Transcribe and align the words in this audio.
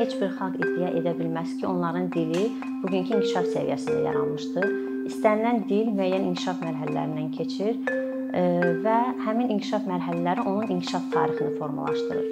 heç 0.00 0.16
bir 0.20 0.32
xalq 0.38 0.56
iddia 0.64 0.90
edə 0.96 1.12
bilməz 1.18 1.56
ki, 1.60 1.66
onların 1.68 2.08
dili 2.14 2.46
bugünkü 2.82 3.18
inkişaf 3.18 3.50
səviyyəsində 3.54 4.04
yaranmışdır. 4.08 4.68
İstənilən 5.10 5.64
dil 5.68 5.90
müəyyən 5.96 6.28
inkişaf 6.30 6.62
mərhələlərindən 6.64 7.30
keçir 7.36 7.74
e, 7.76 8.42
və 8.84 8.98
həmin 9.26 9.52
inkişaf 9.56 9.88
mərhələləri 9.90 10.46
onun 10.46 10.76
inkişaf 10.76 11.10
tarixini 11.14 11.56
formalaşdırır. 11.58 12.28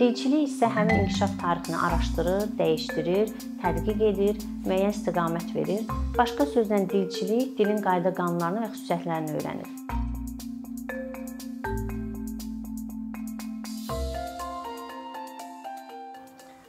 Dilçilik 0.00 0.48
isə 0.48 0.70
həmin 0.76 1.04
inkişaf 1.04 1.36
tarixini 1.42 1.78
araşdırır, 1.88 2.48
dəyişdirir, 2.58 3.36
tədqiq 3.62 4.02
edir, 4.08 4.42
müəyyən 4.66 4.94
istiqamət 4.96 5.54
verir. 5.58 5.86
Başqa 6.18 6.48
sözlə 6.56 6.84
dilçilik 6.90 7.56
dilin 7.58 7.82
qayda-qanunlarını 7.86 8.66
və 8.66 8.74
xüsusiyyətlərini 8.74 9.38
öyrənir. 9.38 9.81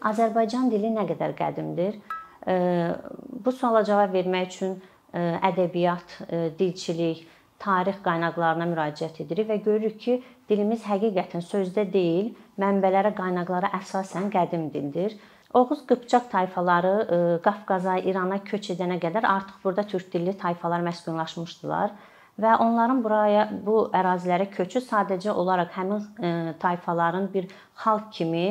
Azərbaycan 0.09 0.69
dili 0.71 0.91
nə 0.91 1.05
qədər 1.09 1.35
qədimdir? 1.37 1.99
Bu 2.43 3.53
suala 3.55 3.83
cavab 3.87 4.11
vermək 4.15 4.49
üçün 4.49 4.75
ədəbiyyat, 5.13 6.17
dilçilik, 6.59 7.23
tarix 7.63 8.01
qaynaqlarına 8.03 8.65
müraciət 8.67 9.21
edirik 9.23 9.47
və 9.47 9.59
görürük 9.63 9.99
ki, 10.05 10.17
dilimiz 10.49 10.83
həqiqətən 10.89 11.45
sözdə 11.47 11.85
deyil, 11.93 12.33
mənbələrə, 12.59 13.13
qaynaqlara 13.15 13.69
əsasən 13.79 14.27
qədim 14.33 14.67
dildir. 14.73 15.15
Oğuz 15.53 15.85
Qıpçaq 15.87 16.31
tayfaları 16.31 17.39
Qafqaza, 17.45 17.99
İrana 18.09 18.39
köç 18.43 18.71
edənə 18.73 18.97
qədər 18.99 19.27
artıq 19.29 19.61
burada 19.63 19.85
türk 19.87 20.09
dilli 20.13 20.33
tayfalar 20.37 20.81
məskunlaşmışdılar 20.89 21.93
və 22.41 22.55
onların 22.63 23.03
buraya 23.03 23.45
bu 23.65 23.89
ərazilərə 23.93 24.49
köçü 24.53 24.81
sadəcə 24.81 25.33
olaraq 25.37 25.75
həmin 25.75 26.55
tayfaların 26.61 27.29
bir 27.33 27.49
xalq 27.83 28.09
kimi 28.11 28.45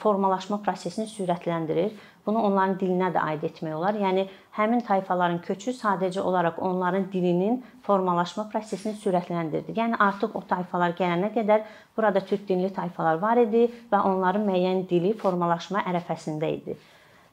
formalaşma 0.00 0.62
prosesini 0.64 1.06
sürətləndirir. 1.06 1.92
Bunu 2.24 2.40
onların 2.40 2.78
dilinə 2.80 3.10
də 3.12 3.20
aid 3.20 3.42
etmək 3.44 3.74
olar. 3.76 3.98
Yəni 4.00 4.24
həmin 4.56 4.80
tayfaların 4.86 5.42
köçü 5.44 5.74
sadəcə 5.76 6.22
olaraq 6.24 6.56
onların 6.56 7.04
dilinin 7.12 7.58
formalaşma 7.84 8.46
prosesini 8.48 8.96
sürətləndirdi. 9.02 9.76
Yəni 9.76 10.00
artıq 10.00 10.32
o 10.32 10.40
tayfalar 10.48 10.96
gələnə 10.96 11.34
qədər 11.36 11.68
burada 11.96 12.24
türk 12.24 12.48
dilli 12.48 12.72
tayfalar 12.72 13.20
var 13.20 13.42
idi 13.44 13.66
və 13.92 14.00
onların 14.08 14.48
müəyyən 14.48 14.86
dili 14.88 15.12
formalaşma 15.20 15.84
ərəfəsində 15.92 16.48
idi. 16.56 16.78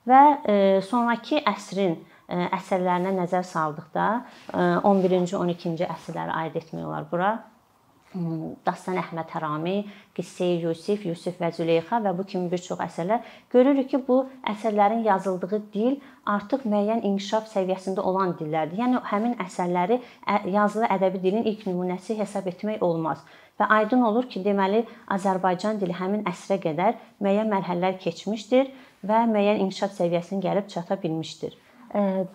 Və 0.07 0.81
sonrakı 0.83 1.39
əsrin 1.47 1.95
əsərlərinə 2.31 3.13
nəzər 3.19 3.45
saldıqda 3.47 4.09
11-ci, 4.87 5.35
12-ci 5.35 5.87
əsrlərə 5.87 6.37
aid 6.43 6.59
etmək 6.61 6.85
olar 6.87 7.07
bura. 7.11 7.31
Dastan 8.65 8.97
Əhməd 8.99 9.29
Hərami, 9.31 9.85
Qissə-i 10.17 10.57
Yusif, 10.65 11.05
Yusif 11.07 11.37
və 11.39 11.47
Züleyxa 11.55 12.01
və 12.03 12.11
bu 12.17 12.25
kimi 12.27 12.49
bir 12.51 12.59
çox 12.59 12.81
əsərlər 12.83 13.23
görürük 13.53 13.87
ki, 13.93 14.01
bu 14.03 14.17
əsərlərin 14.51 15.05
yazıldığı 15.05 15.61
dil 15.71 15.95
artıq 16.27 16.65
müəyyən 16.67 17.05
inkişaf 17.07 17.47
səviyyəsində 17.53 18.03
olan 18.03 18.35
dillərdir. 18.39 18.81
Yəni 18.83 18.99
həmin 19.13 19.37
əsərləri 19.45 20.01
yazılı 20.51 20.91
ədəbi 20.97 21.23
dilin 21.23 21.47
ilk 21.53 21.63
nümunəsi 21.69 22.19
hesab 22.19 22.51
etmək 22.51 22.83
olmaz. 22.83 23.23
Və 23.55 23.69
aydın 23.79 24.03
olur 24.03 24.27
ki, 24.27 24.43
deməli 24.43 24.83
Azərbaycan 25.15 25.79
dili 25.79 25.95
həmin 25.95 26.27
əsrə 26.27 26.59
qədər 26.67 26.99
müəyyən 27.23 27.47
mərhələlər 27.47 27.99
keçmişdir 28.03 28.75
və 29.07 29.23
müəyyən 29.31 29.63
inkişaf 29.63 29.95
səviyyəsinə 29.95 30.43
gəlib 30.43 30.67
çata 30.67 30.99
bilmişdir. 30.99 31.55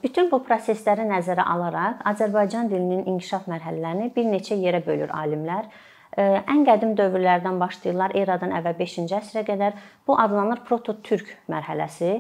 Bütün 0.02 0.30
bu 0.30 0.42
prosesləri 0.44 1.06
nəzərə 1.08 1.44
alaraq 1.48 2.02
Azərbaycan 2.10 2.68
dilinin 2.68 3.06
inkişaf 3.08 3.46
mərhələlərini 3.48 4.10
bir 4.16 4.26
neçə 4.28 4.58
yerə 4.60 4.82
bölür 4.84 5.12
alimlər. 5.16 5.70
Ən 6.16 6.64
qədim 6.68 6.92
dövrlərdən 6.96 7.56
başlayırlar 7.60 8.12
eradan 8.16 8.52
əvvəl 8.56 8.76
5-ci 8.78 9.06
əsrə 9.16 9.44
qədər. 9.48 9.78
Bu 10.06 10.16
adlanır 10.20 10.60
proto-türk 10.68 11.32
mərhələsi. 11.48 12.18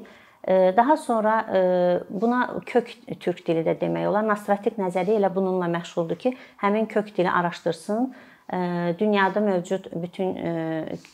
Daha 0.76 0.96
sonra 0.96 1.34
buna 2.08 2.60
kök 2.66 2.92
türk 3.20 3.44
dili 3.46 3.64
də 3.66 3.76
demək 3.80 4.08
olar. 4.08 4.24
Nasratik 4.24 4.80
nəzəriyyə 4.80 5.20
elə 5.20 5.30
bununla 5.34 5.68
məşğuldur 5.72 6.20
ki, 6.22 6.36
həmin 6.62 6.88
kök 6.88 7.12
dili 7.16 7.30
araşdırsın 7.30 8.14
dünyada 8.98 9.40
mövcud 9.42 9.88
bütün 10.02 10.36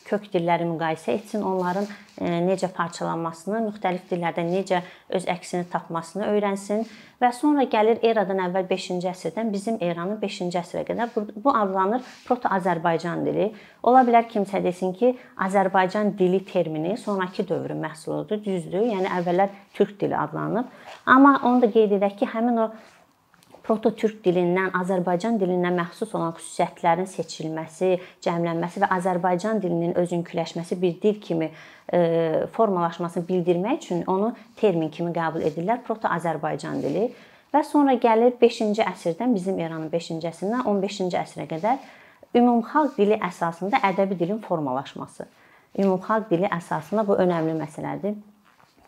kök 0.05 0.27
dilləri 0.33 0.67
müqayisə 0.69 1.15
etsin, 1.17 1.41
onların 1.41 1.87
necə 2.21 2.69
parçalanmasını, 2.69 3.63
müxtəlif 3.71 4.05
dillərdə 4.11 4.43
necə 4.45 4.83
öz 5.17 5.25
əksini 5.33 5.65
tapmasını 5.71 6.27
öyrənsin 6.29 6.85
və 7.17 7.31
sonra 7.33 7.65
gəlir 7.71 8.03
eradan 8.05 8.37
əvvəl 8.45 8.67
5-ci 8.69 9.09
əsrdən 9.09 9.49
bizim 9.49 9.81
eranın 9.81 10.21
5-ci 10.21 10.51
əsrə 10.61 10.85
qədər 10.85 11.09
bu 11.15 11.55
adlanır 11.57 12.05
proto-Azərbaycan 12.27 13.25
dili. 13.25 13.49
Ola 13.81 14.05
bilər 14.05 14.29
kimsə 14.29 14.61
desin 14.61 14.93
ki, 14.93 15.15
Azərbaycan 15.41 16.13
dili 16.19 16.43
termini 16.45 16.97
sonrakı 17.01 17.47
dövrün 17.49 17.81
məhsuludur, 17.81 18.45
düzdür? 18.45 18.85
Yəni 18.93 19.09
əvvəllər 19.09 19.49
türk 19.73 19.97
dili 19.99 20.13
adlanıb. 20.13 20.69
Amma 21.09 21.39
onu 21.43 21.65
da 21.65 21.73
qeyd 21.73 21.97
edək 21.97 22.19
ki, 22.21 22.29
həmin 22.35 22.61
o 22.61 22.69
proto-türk 23.63 24.19
dilindən 24.25 24.73
Azərbaycan 24.75 25.37
dilinə 25.39 25.71
məxsus 25.75 26.11
olan 26.17 26.33
xüsusiyyətlərin 26.37 27.07
seçilməsi, 27.07 27.93
cəmlənməsi 28.25 28.83
və 28.83 28.89
Azərbaycan 28.97 29.61
dilinin 29.63 29.95
özünküləşməsi 29.99 30.79
bir 30.81 30.97
dil 31.03 31.21
kimi 31.23 31.47
e, 31.47 32.01
formalaşmasını 32.57 33.27
bildirmək 33.27 33.85
üçün 33.85 34.03
onu 34.07 34.33
termin 34.59 34.91
kimi 34.91 35.13
qəbul 35.15 35.45
edirlər 35.47 35.79
proto-Azərbaycan 35.87 36.83
dili 36.83 37.07
və 37.53 37.63
sonra 37.67 37.95
gəlir 38.01 38.35
5-ci 38.41 38.83
əsrdən 38.83 39.35
bizim 39.35 39.59
eranın 39.63 39.87
5-ci 39.93 40.19
əsrindən 40.27 40.67
15-ci 40.67 41.19
əsrə 41.21 41.47
qədər 41.55 41.79
ümumxalq 42.35 42.97
dili 42.97 43.15
əsasında 43.21 43.79
ədəbi 43.93 44.19
dilin 44.19 44.43
formalaşması. 44.43 45.27
Ümumxalq 45.79 46.29
dili 46.29 46.49
əsasında 46.51 47.05
bu 47.07 47.17
önəmli 47.21 47.55
məsələdir. 47.61 48.17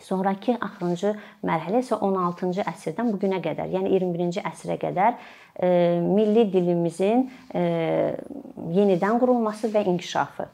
Sonrakı 0.04 0.58
axırıncı 0.62 1.14
mərhələ 1.48 1.82
isə 1.84 1.98
16-cı 2.04 2.66
əsrdən 2.68 3.14
bu 3.14 3.20
günə 3.22 3.40
qədər, 3.44 3.72
yəni 3.74 3.94
21-ci 3.96 4.44
əsrə 4.46 4.76
qədər 4.82 5.16
e, 5.16 5.70
milli 6.04 6.46
dilimizin 6.54 7.26
e, 7.56 7.64
yenidən 8.76 9.20
qurulması 9.22 9.72
və 9.74 9.86
inkişafı. 9.94 10.50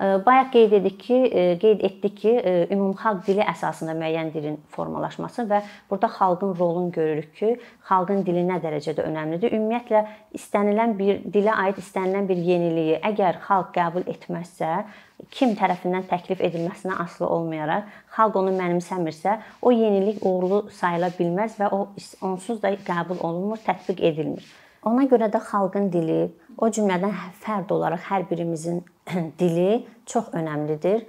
Bayaq 0.00 0.48
qeyd 0.50 0.72
etdik 0.74 0.96
ki, 1.06 1.16
qeyd 1.62 1.82
etdik 1.86 2.16
ki, 2.18 2.30
ümumxalq 2.74 3.20
dili 3.28 3.44
əsasında 3.46 3.94
müəyyən 3.94 4.32
dilin 4.34 4.56
formalaşması 4.74 5.44
və 5.46 5.60
burada 5.90 6.08
xalqın 6.16 6.56
rolunu 6.58 6.90
görürük 6.92 7.36
ki, 7.38 7.52
xalqın 7.86 8.24
dili 8.26 8.42
nə 8.48 8.56
dərəcədə 8.64 9.04
önəmlidir. 9.06 9.54
Ümumiyyətlə 9.54 10.00
istənilən 10.34 10.96
bir 10.98 11.22
dilə 11.36 11.54
aid 11.66 11.78
istənilən 11.78 12.26
bir 12.26 12.42
yeniliyi 12.42 12.98
əgər 13.06 13.38
xalq 13.46 13.70
qəbul 13.76 14.08
etməzsə, 14.10 14.82
kim 15.30 15.54
tərəfindən 15.54 16.10
təklif 16.10 16.42
edilməsinə 16.42 16.98
asılı 17.06 17.30
olmayaraq 17.30 17.86
xalq 18.16 18.42
onu 18.42 18.50
mənimsəmirsə, 18.58 19.38
o 19.62 19.70
yenilik 19.70 20.18
uğurlu 20.26 20.64
sayıla 20.74 21.14
bilməz 21.14 21.54
və 21.62 21.70
o 21.70 21.84
onsuz 22.26 22.58
da 22.62 22.74
qəbul 22.74 23.22
olunmur, 23.22 23.62
tətbiq 23.62 24.02
edilmir. 24.10 24.42
Ona 24.84 25.06
görə 25.08 25.30
də 25.32 25.38
xalqın 25.40 25.86
dili, 25.92 26.26
o 26.58 26.70
cümlədən 26.70 27.14
fərd 27.42 27.72
olaraq 27.74 28.08
hər 28.10 28.26
birimizin 28.30 28.82
dili 29.40 29.84
çox 30.06 30.32
önəmlidir. 30.32 31.04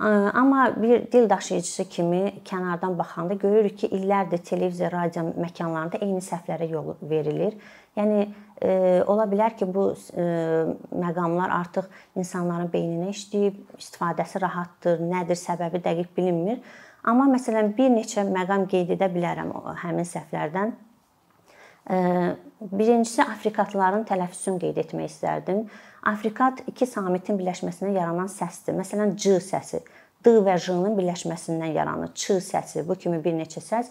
Amma 0.00 0.82
bir 0.82 1.12
dil 1.12 1.30
daşıyıcısı 1.30 1.84
kimi 1.88 2.32
kənardan 2.44 2.98
baxanda 2.98 3.34
görürük 3.34 3.78
ki, 3.78 3.88
illərdir 3.88 4.38
televiziya, 4.38 4.88
radio 4.92 5.26
məkanlarında 5.34 6.00
eyni 6.00 6.22
səhvlərə 6.24 6.68
yol 6.70 6.94
verilir. 7.02 7.58
Yəni 7.98 8.22
e, 8.62 8.70
ola 9.06 9.26
bilər 9.28 9.58
ki, 9.58 9.68
bu 9.74 9.90
e, 10.16 10.24
məqamlar 11.04 11.52
artıq 11.52 11.90
insanların 12.16 12.70
beyninə 12.72 13.10
işləyib, 13.12 13.58
istifadəsi 13.76 14.40
rahatdır, 14.40 15.02
nədir 15.10 15.36
səbəbi 15.36 15.82
dəqiq 15.84 16.14
bilinmir. 16.16 16.62
Amma 17.04 17.26
məsələn 17.34 17.74
bir 17.76 17.92
neçə 17.92 18.24
məqam 18.30 18.70
qeyd 18.72 18.94
edə 18.96 19.10
bilərəm 19.12 19.52
həmin 19.82 20.08
səhvlərdən. 20.08 20.72
Birincisi 21.90 23.22
afrikatların 23.22 24.04
tələffüzünü 24.06 24.60
qeyd 24.62 24.76
etmək 24.84 25.10
istərdim. 25.10 25.64
Afrikat 26.06 26.62
iki 26.70 26.86
samitin 26.86 27.38
birləşməsindən 27.40 27.96
yaranan 27.96 28.30
səsdir. 28.30 28.76
Məsələn, 28.78 29.16
c 29.18 29.40
səsi 29.42 29.82
d 30.24 30.36
və 30.44 30.54
j-nın 30.60 30.94
birləşməsindən 30.98 31.74
yaranır. 31.74 32.12
ç 32.14 32.38
səsi, 32.44 32.86
bu 32.86 32.94
kimi 32.94 33.18
bir 33.24 33.34
neçə 33.34 33.62
səs 33.64 33.90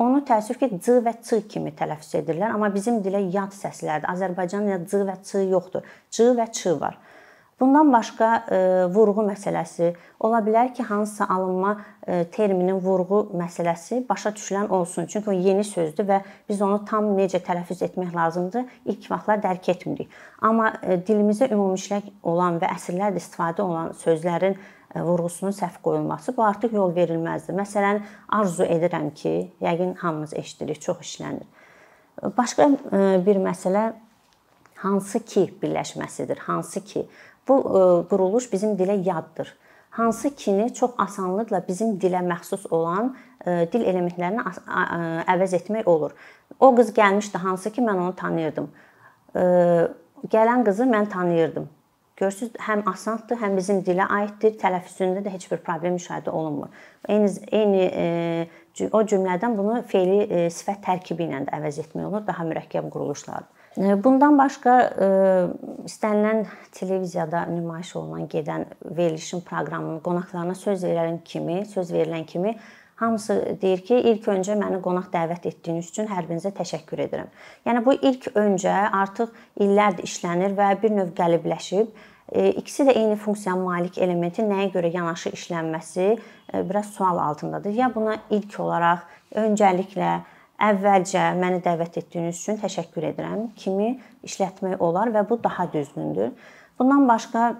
onu 0.00 0.22
təəssüf 0.26 0.58
ki, 0.58 0.68
c 0.80 0.98
və 1.04 1.12
ç 1.20 1.42
kimi 1.52 1.72
tələffüz 1.76 2.14
edirlər, 2.22 2.54
amma 2.54 2.70
bizim 2.72 3.02
dilə 3.04 3.20
yad 3.34 3.52
səslərdir. 3.52 4.08
Azərbaycanda 4.08 4.78
c 4.88 5.02
və 5.08 5.16
ç 5.22 5.44
yoxdur. 5.50 5.82
c 6.10 6.32
və 6.38 6.46
ç 6.50 6.78
var. 6.80 6.96
Bundan 7.62 7.92
başqa 7.92 8.44
e, 8.50 8.56
vurğu 8.90 9.22
məsələsi 9.22 9.92
ola 10.20 10.40
bilər 10.42 10.72
ki, 10.74 10.82
hansısa 10.82 11.28
alınma 11.30 11.76
e, 12.06 12.24
terminin 12.24 12.80
vurğu 12.82 13.20
məsələsi 13.38 14.00
başa 14.08 14.32
düşülən 14.34 14.66
olsun. 14.68 15.06
Çünki 15.06 15.30
o 15.30 15.32
yeni 15.32 15.62
sözdür 15.64 16.08
və 16.08 16.18
biz 16.48 16.62
onu 16.62 16.80
tam 16.84 17.12
necə 17.14 17.38
tələffüz 17.38 17.84
etmək 17.86 18.10
lazımdır, 18.16 18.66
ilk 18.90 19.06
vaxtlar 19.10 19.38
dərk 19.46 19.70
etmirik. 19.76 20.10
Amma 20.42 20.72
e, 20.82 20.98
dilimizə 21.06 21.52
ümumiləşik 21.54 22.10
olan 22.26 22.58
və 22.58 22.74
əsrlərdir 22.74 23.22
istifadə 23.22 23.62
olan 23.62 23.94
sözlərin 24.02 24.58
vurğusunun 24.98 25.54
səhv 25.54 25.78
qoyulması 25.86 26.34
bu 26.36 26.42
artıq 26.42 26.74
yol 26.74 26.90
verilməzdir. 26.98 27.54
Məsələn, 27.62 28.02
arzu 28.42 28.66
edirəm 28.66 29.12
ki, 29.14 29.38
yəqin 29.62 30.00
hamımız 30.02 30.34
eşidirik, 30.34 30.82
çox 30.82 31.06
işlənir. 31.06 31.46
Başqa 32.34 32.72
bir 33.22 33.38
məsələ 33.38 33.92
hansı 34.82 35.20
ki 35.24 35.54
birləşməsidir, 35.62 36.38
hansı 36.38 36.80
ki 36.84 37.06
Bu 37.48 37.58
e, 37.58 38.08
quruluş 38.08 38.52
bizim 38.52 38.76
dilə 38.76 39.08
yaddır. 39.08 39.56
hansı 39.92 40.34
kini 40.34 40.74
çox 40.74 40.90
asanlıqla 40.98 41.62
bizim 41.68 41.98
dilə 42.00 42.22
məxsus 42.24 42.64
olan 42.70 43.10
dil 43.44 43.82
elementlərini 43.90 44.40
əvəz 45.28 45.56
etmək 45.58 45.88
olur. 45.88 46.14
O 46.60 46.70
qız 46.76 46.94
gəlmişdi 46.96 47.38
hansı 47.38 47.72
ki 47.72 47.82
mən 47.82 48.00
onu 48.00 48.14
tanıyırdım. 48.16 48.70
Gələn 50.32 50.64
qızı 50.64 50.86
mən 50.88 51.08
tanıyırdım. 51.08 51.68
Görürsüz, 52.16 52.52
həm 52.60 52.82
asandır, 52.86 53.36
həm 53.40 53.56
bizim 53.56 53.80
dilə 53.84 54.06
aiddir. 54.16 54.52
Tələffüzündə 54.60 55.24
də 55.24 55.32
heç 55.32 55.48
bir 55.50 55.58
problem 55.64 55.96
müşahidə 55.96 56.30
olunmur. 56.30 56.68
Eyni 57.08 57.30
eyni 57.50 57.86
e, 58.04 58.06
o 58.92 59.00
cümlədən 59.02 59.56
bunu 59.58 59.80
fe'li 59.88 60.20
e, 60.22 60.44
sifət 60.52 60.84
tərkibi 60.86 61.26
ilə 61.26 61.40
də 61.48 61.56
əvəz 61.58 61.80
etmək 61.82 62.06
olur, 62.06 62.26
daha 62.26 62.44
mürəkkəb 62.46 62.90
quruluşlardır. 62.92 63.61
E, 63.78 64.04
bundan 64.04 64.38
başqa 64.38 64.76
istənilən 65.88 66.44
televiziyada 66.72 67.46
nümayiş 67.48 67.96
olunan 67.96 68.28
gedən 68.28 68.66
verilişin 68.84 69.40
proqramının 69.40 70.00
qonaqlarına 70.04 70.54
söz 70.54 70.84
verilən 70.84 71.22
kimi, 71.24 71.64
söz 71.66 71.92
verilən 71.92 72.26
kimi 72.26 72.56
Hamısı 73.02 73.58
deyir 73.62 73.80
ki, 73.82 73.96
ilk 73.98 74.28
öncə 74.30 74.54
məni 74.54 74.76
qonaq 74.84 75.08
dəvət 75.10 75.48
etdiyiniz 75.48 75.88
üçün 75.90 76.06
hər 76.06 76.28
birinizə 76.28 76.52
təşəkkür 76.54 77.00
edirəm. 77.02 77.30
Yəni 77.66 77.80
bu 77.82 77.96
ilk 77.96 78.28
öncə 78.38 78.74
artıq 78.94 79.32
illərdir 79.64 80.06
işlənir 80.06 80.54
və 80.54 80.68
bir 80.82 80.94
növ 80.94 81.10
qəlibləşib. 81.18 81.88
E, 82.30 82.52
ikisi 82.60 82.86
də 82.86 82.94
eyni 83.00 83.16
funksiyaya 83.18 83.58
malik 83.58 83.98
elementin 83.98 84.46
nəyə 84.52 84.68
görə 84.76 84.92
yanaşı 84.94 85.32
işlənməsi 85.34 86.06
e, 86.12 86.62
biraz 86.68 86.92
sual 86.94 87.18
altındadır. 87.18 87.74
Ya 87.74 87.90
buna 87.94 88.20
ilk 88.30 88.60
olaraq 88.60 89.02
öncəliklə 89.34 90.12
əvvəlcə 90.62 91.24
məni 91.38 91.60
dəvət 91.64 91.98
etdiyiniz 92.02 92.38
üçün 92.42 92.60
təşəkkür 92.62 93.08
edirəm 93.10 93.48
kimi 93.58 93.96
işlətmək 94.28 94.82
olar 94.84 95.10
və 95.14 95.24
bu 95.28 95.38
daha 95.42 95.66
düzgündür. 95.72 96.30
Bundan 96.78 97.08
başqa 97.08 97.54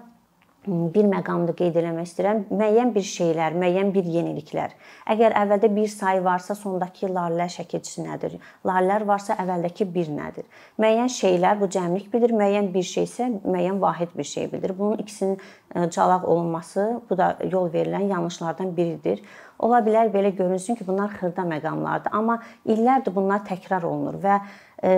bir 0.67 1.07
məqamda 1.11 1.53
qeyd 1.59 1.75
eləmək 1.79 2.07
istəyirəm. 2.07 2.41
Müəyyən 2.53 2.93
bir 2.95 3.05
şeylər, 3.07 3.55
müəyyən 3.59 3.89
bir 3.95 4.07
yeniliklər. 4.07 4.71
Əgər 5.11 5.35
əvvəldə 5.41 5.69
bir 5.75 5.89
sayı 5.91 6.23
varsa, 6.23 6.55
sondakı 6.55 7.09
lalələr 7.11 7.51
şəkilçisi 7.51 8.05
nədir? 8.05 8.37
Lalələr 8.67 9.05
varsa, 9.07 9.35
əvvəldəki 9.43 9.87
bir 9.93 10.11
nədir? 10.15 10.47
Müəyyən 10.79 11.11
şeylər 11.11 11.59
bu 11.59 11.67
cəmlik 11.75 12.07
bilir, 12.13 12.31
müəyyən 12.39 12.71
bir 12.73 12.87
şey 12.93 13.09
isə 13.09 13.29
müəyyən 13.43 13.81
vahid 13.83 14.15
bir 14.17 14.29
şey 14.31 14.51
bildirir. 14.53 14.77
Bunun 14.79 15.03
ikisinin 15.03 15.37
e, 15.75 15.89
calaq 15.89 16.25
olunması 16.25 16.87
bu 17.09 17.17
da 17.17 17.37
yol 17.51 17.69
verilən 17.73 18.07
yanlışlardan 18.13 18.75
biridir. 18.77 19.21
Ola 19.59 19.83
bilər 19.83 20.11
belə 20.15 20.31
görünsün 20.35 20.75
ki, 20.75 20.87
bunlar 20.87 21.11
xırda 21.19 21.43
məqamlardır, 21.47 22.11
amma 22.15 22.39
illərdir 22.65 23.15
bunlar 23.15 23.43
təkrar 23.47 23.83
olunur 23.87 24.19
və 24.23 24.39
e, 24.83 24.93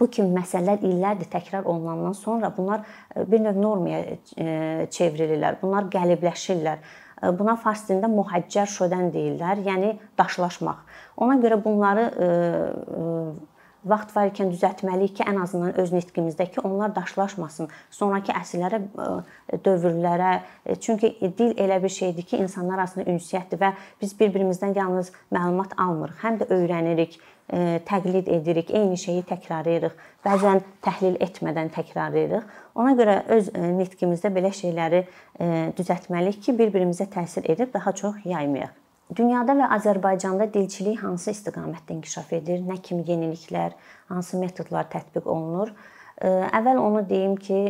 bu 0.00 0.08
kimi 0.10 0.34
məsələlər 0.36 0.84
illərdir 0.86 1.30
təkrar 1.32 1.66
olunandan 1.68 2.14
sonra 2.16 2.52
bunlar 2.56 2.84
e, 3.14 3.24
bir 3.30 3.42
növ 3.44 3.58
normaya 3.60 4.04
e, 4.04 4.86
çevrilirlər. 4.92 5.60
Bunlar 5.62 5.90
qəlibləşirlər. 5.92 6.84
E, 7.22 7.32
buna 7.38 7.56
fars 7.60 7.86
dilində 7.88 8.10
muhaccər 8.12 8.70
şödən 8.70 9.10
deyirlər, 9.14 9.64
yəni 9.66 9.96
daşlaşmaq. 10.18 10.82
Ona 11.24 11.38
görə 11.40 11.60
bunları 11.64 12.10
vaxt 13.86 14.10
var 14.16 14.28
ikən 14.28 14.50
düzəltməliyik 14.50 15.14
ki, 15.16 15.24
ən 15.30 15.38
azından 15.40 15.76
öz 15.80 15.92
nitqimizdəki 15.94 16.60
onlar 16.66 16.90
daşlaşmasın. 16.96 17.70
Sonrakı 17.94 18.34
əsrlərə, 18.34 18.80
dövrlərə. 19.64 20.32
Çünki 20.82 21.12
dil 21.38 21.54
elə 21.54 21.78
bir 21.82 21.94
şeydir 21.94 22.26
ki, 22.26 22.40
insanlar 22.42 22.82
arasında 22.82 23.06
ünsiyyətdir 23.14 23.62
və 23.62 23.72
biz 24.02 24.12
bir-birimizdən 24.18 24.74
yalnız 24.76 25.12
məlumat 25.32 25.78
almırıq, 25.78 26.18
həm 26.24 26.40
də 26.42 26.50
öyrənirik 26.58 27.16
təqlid 27.46 28.26
edirik, 28.32 28.70
eyni 28.74 28.98
şeyi 28.98 29.22
təkrarlayırıq. 29.28 29.92
Bəzən 30.26 30.62
təhlil 30.82 31.18
etmədən 31.22 31.70
təkrarlayırıq. 31.74 32.48
Ona 32.74 32.94
görə 32.98 33.20
öz 33.36 33.52
nitqimizdə 33.54 34.32
belə 34.34 34.50
şeyləri 34.50 35.04
düzəltməliyik 35.78 36.42
ki, 36.42 36.56
bir-birimizə 36.58 37.06
təsir 37.12 37.46
edib 37.52 37.72
daha 37.74 37.92
çox 37.92 38.24
yaymayaq. 38.26 38.74
Dünyada 39.16 39.54
və 39.54 39.68
Azərbaycanda 39.76 40.48
dilçilik 40.50 40.98
hansı 41.04 41.30
istiqamətdə 41.30 41.94
inkişaf 41.94 42.32
edir? 42.40 42.58
Nə 42.66 42.80
kimi 42.82 43.04
yeniliklər, 43.06 43.76
hansı 44.10 44.40
metodlar 44.40 44.90
tətbiq 44.90 45.28
olunur? 45.30 45.70
Əvvəl 46.18 46.80
onu 46.80 47.04
deyim 47.06 47.36
ki, 47.38 47.60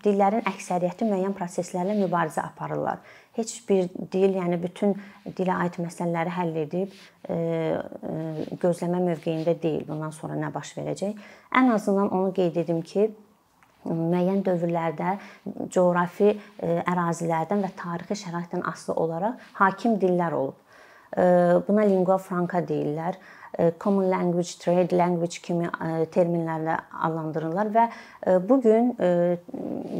dillərin 0.00 0.46
əksəriyyəti 0.46 1.04
müəyyən 1.10 1.34
proseslərlə 1.36 1.98
mübarizə 1.98 2.44
aparırlar 2.46 3.02
heç 3.38 3.54
bir 3.68 3.88
dil, 4.12 4.34
yəni 4.38 4.58
bütün 4.62 4.94
dilə 5.38 5.56
aid 5.64 5.78
məsələləri 5.82 6.34
həll 6.34 6.54
edib 6.64 6.92
e, 7.28 7.34
e, 7.34 8.14
gözləmə 8.62 9.00
mövqeyində 9.06 9.54
deyil. 9.62 9.84
Bundan 9.88 10.14
sonra 10.14 10.38
nə 10.38 10.50
baş 10.54 10.74
verəcək? 10.78 11.18
Ən 11.60 11.72
azından 11.74 12.10
onu 12.16 12.32
qeyd 12.36 12.58
edim 12.64 12.82
ki, 12.82 13.08
müəyyən 13.86 14.42
dövrlərdə 14.44 15.16
coğrafi 15.72 16.32
e, 16.32 16.80
ərazilərdən 16.82 17.62
və 17.64 17.74
tarixi 17.78 18.18
şəraitdən 18.26 18.66
asılı 18.72 18.98
olaraq 19.04 19.52
hakim 19.62 20.00
dillər 20.02 20.36
olub. 20.36 20.58
Buna 21.66 21.82
lingua 21.82 22.20
franca 22.22 22.60
deyirlər. 22.62 23.16
E, 23.58 23.72
common 23.80 24.10
language, 24.10 24.58
trade 24.58 24.96
language 24.96 25.40
kimi 25.42 25.66
e, 25.66 26.04
terminlərlə 26.14 26.76
adlandırırlar 27.06 27.72
və 27.74 27.86
e, 27.90 28.36
bu 28.46 28.60
gün 28.62 28.92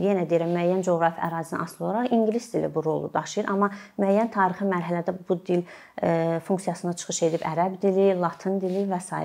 yenə 0.05 0.23
deyirəm 0.31 0.53
müəyyən 0.55 0.85
coğrafi 0.87 1.19
ərazidən 1.27 1.65
asılı 1.65 1.87
olaraq 1.89 2.15
ingilis 2.15 2.47
dili 2.53 2.71
bu 2.75 2.85
rolu 2.85 3.11
daşıyır, 3.15 3.49
amma 3.51 3.73
müəyyən 3.99 4.31
tarixi 4.31 4.69
mərhələdə 4.71 5.17
bu 5.29 5.39
dil 5.47 5.65
funksiyasına 6.47 6.95
çıxış 7.03 7.23
edib 7.29 7.45
ərəb 7.51 7.81
dili, 7.83 8.13
latın 8.21 8.61
dili 8.63 8.87
və 8.91 9.01
s. 9.03 9.19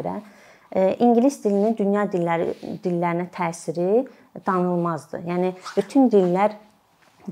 İngilis 1.00 1.38
dilinin 1.44 1.78
dünya 1.78 2.04
dilləri 2.12 2.50
dillərinə 2.84 3.30
təsiri 3.32 4.08
danılmazdır. 4.48 5.22
Yəni 5.30 5.54
bütün 5.78 6.10
dillər 6.12 6.58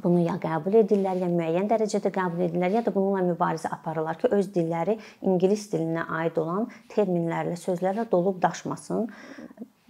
bunu 0.03 0.23
ya 0.23 0.37
qəbul 0.41 0.79
edirlər, 0.81 1.19
ya 1.21 1.29
müəyyən 1.29 1.67
dərəcədə 1.69 2.11
qəbul 2.15 2.45
edirlər, 2.47 2.71
ya 2.77 2.81
da 2.85 2.93
bununla 2.95 3.21
mübarizə 3.27 3.69
aparırlar 3.73 4.17
ki, 4.21 4.31
öz 4.37 4.49
dilləri 4.55 4.97
ingilis 5.21 5.67
dilinə 5.73 6.07
aid 6.21 6.39
olan 6.41 6.69
terminlərlə, 6.95 7.59
sözlərlə 7.61 8.07
dolub 8.11 8.41
daşmasın. 8.41 9.09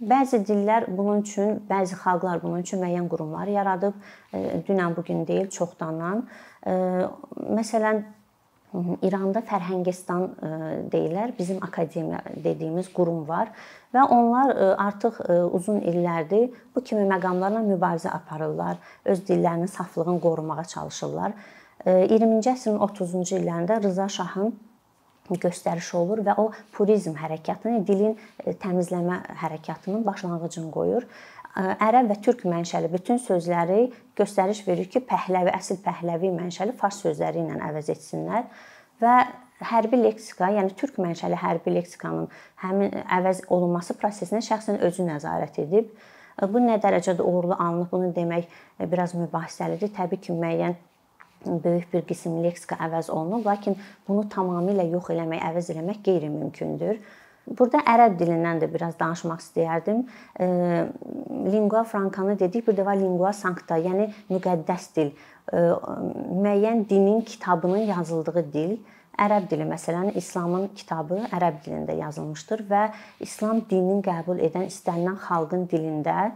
Bəzi 0.04 0.42
dillər 0.44 0.88
bunun 0.92 1.22
üçün, 1.22 1.62
bəzi 1.70 1.96
xalqlar 1.96 2.42
bunun 2.42 2.66
üçün 2.66 2.82
müəyyən 2.82 3.06
qurumlar 3.08 3.48
yaradıb. 3.48 3.94
Dünən 4.68 4.96
bu 4.96 5.04
gün 5.06 5.22
deyil, 5.28 5.48
çoxdandan. 5.54 6.26
Məsələn, 6.66 8.02
İranda 8.74 9.38
Fərhəngistan 9.46 10.24
e, 10.26 10.48
deyirlər. 10.90 11.34
Bizim 11.38 11.60
akademiya 11.62 12.22
dediyimiz 12.44 12.88
qurum 12.92 13.22
var 13.28 13.52
və 13.94 14.02
onlar 14.10 14.50
e, 14.50 14.70
artıq 14.82 15.20
e, 15.22 15.36
uzun 15.58 15.78
illərdir 15.86 16.48
bu 16.74 16.82
kimi 16.82 17.06
məqamlarla 17.10 17.62
mübarizə 17.68 18.10
aparırlar. 18.10 18.80
Öz 19.04 19.22
dillərinin 19.28 19.70
saflığını 19.70 20.18
qorumağa 20.20 20.64
çalışırlar. 20.74 21.36
20-ci 21.84 22.48
əsrin 22.48 22.78
30-cu 22.80 23.36
illərində 23.36 23.76
Rıza 23.82 24.06
Şahın 24.08 24.54
göstərişi 25.28 25.96
olur 25.98 26.22
və 26.24 26.34
o 26.40 26.46
purizm 26.72 27.16
hərəkatını, 27.18 27.82
dilin 27.84 28.14
təmizləmə 28.62 29.18
hərəkatının 29.42 30.04
başlanğıcını 30.06 30.70
qoyur 30.72 31.06
ərəb 31.54 32.10
və 32.10 32.16
türk 32.24 32.44
mənşəli 32.50 32.90
bütün 32.92 33.20
sözləri 33.22 33.86
göstəriş 34.18 34.64
verir 34.66 34.88
ki, 34.90 35.04
Pəhləvi, 35.06 35.52
əsl 35.54 35.78
Pəhləvi 35.84 36.32
mənşəli 36.34 36.74
fars 36.78 36.98
sözləri 37.04 37.44
ilə 37.44 37.60
əvəz 37.68 37.90
etsinlər 37.94 38.48
və 39.02 39.14
hərbi 39.64 40.00
leksika, 40.02 40.50
yəni 40.50 40.74
türk 40.78 40.98
mənşəli 41.02 41.38
hərbi 41.38 41.76
leksikanın 41.76 42.26
həmin 42.64 42.96
əvəz 43.18 43.44
olunması 43.54 43.94
prosesinə 44.00 44.42
şəxsən 44.44 44.82
özü 44.82 45.06
nəzarət 45.06 45.60
edib. 45.62 45.92
Bu 46.50 46.58
nə 46.58 46.80
dərəcədə 46.82 47.22
uğurlu 47.22 47.54
alınıb, 47.54 47.92
bunu 47.92 48.10
demək 48.16 48.50
biraz 48.90 49.14
mübahisəlidir. 49.14 49.92
Təbii 49.94 50.18
ki, 50.24 50.34
müəyyən 50.34 50.74
böyük 51.46 51.92
bir 51.92 52.02
qism 52.08 52.40
leksika 52.42 52.78
əvəz 52.82 53.12
olunub, 53.14 53.46
lakin 53.46 53.76
bunu 54.08 54.24
tamamilə 54.32 54.88
yox 54.90 55.12
eləmək, 55.14 55.44
əvəz 55.52 55.70
eləmək 55.76 56.02
qeyri-mümkündür. 56.08 56.98
Burada 57.46 57.82
ərəb 57.84 58.16
dilindən 58.20 58.62
də 58.62 58.70
biraz 58.72 58.96
danışmaq 59.00 59.42
istəyərdim. 59.42 60.00
E, 60.40 60.46
lingua 61.52 61.84
francanı 61.84 62.38
dedik, 62.40 62.66
bir 62.68 62.78
də 62.78 62.86
var 62.86 62.96
lingua 62.96 63.34
sancta, 63.36 63.76
yəni 63.76 64.08
müqəddəs 64.32 64.88
dil. 64.96 65.12
E, 65.52 65.60
müəyyən 66.40 66.86
dinin 66.88 67.20
kitabının 67.28 67.84
yazıldığı 67.90 68.46
dil. 68.52 68.78
Ərəb 69.20 69.44
dili 69.50 69.66
məsələn 69.68 70.16
İslamın 70.18 70.72
kitabı 70.74 71.20
ərəb 71.36 71.60
dilində 71.66 71.94
yazılmışdır 72.00 72.64
və 72.70 72.80
İslam 73.22 73.60
dinini 73.70 74.02
qəbul 74.02 74.40
edən 74.42 74.66
istənilən 74.72 75.20
xalqın 75.28 75.68
dilində 75.70 76.32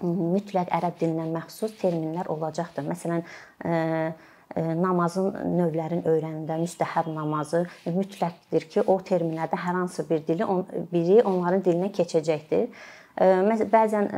mütləq 0.00 0.70
ərəb 0.78 0.96
dilindən 1.00 1.34
məxsus 1.34 1.74
terminlər 1.82 2.30
olacaqdır. 2.32 2.86
Məsələn, 2.86 3.26
e, 3.66 4.12
namazın 4.56 5.34
növlərini 5.58 6.06
öyrənəndə 6.08 6.56
müstəhəb 6.62 7.10
namazı 7.12 7.64
mütləqdir 7.86 8.68
ki, 8.72 8.84
o 8.86 8.98
terminlərdə 9.04 9.58
hər 9.60 9.76
hansı 9.82 10.06
bir 10.08 10.24
dili 10.26 10.46
biri 10.92 11.20
onların 11.22 11.62
dilinə 11.66 11.92
keçəcəkdir. 11.94 12.70
Bəzən 13.18 14.08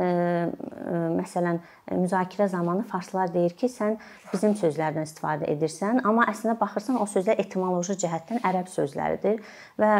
məsələn 1.17 1.57
müzakirə 1.91 2.47
zamanı 2.47 2.83
farslılar 2.87 3.33
deyir 3.33 3.55
ki, 3.57 3.67
sən 3.69 3.97
bizim 4.31 4.53
sözlərdən 4.59 5.07
istifadə 5.09 5.49
edirsən, 5.49 6.03
amma 6.05 6.27
əslində 6.29 6.53
baxırsan 6.59 6.99
o 7.01 7.07
sözlər 7.09 7.41
etimoloji 7.41 7.97
cəhətdən 8.03 8.43
ərəb 8.45 8.69
sözləridir 8.69 9.41
və 9.81 9.91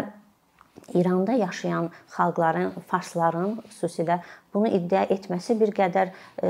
İranda 0.94 1.32
yaşayan 1.32 1.90
xalqların, 2.16 2.72
farsların 2.88 3.58
xüsusilə 3.70 4.20
bunu 4.54 4.68
iddia 4.68 5.04
etməsi 5.16 5.56
bir 5.60 5.72
qədər 5.76 6.12
e, 6.44 6.50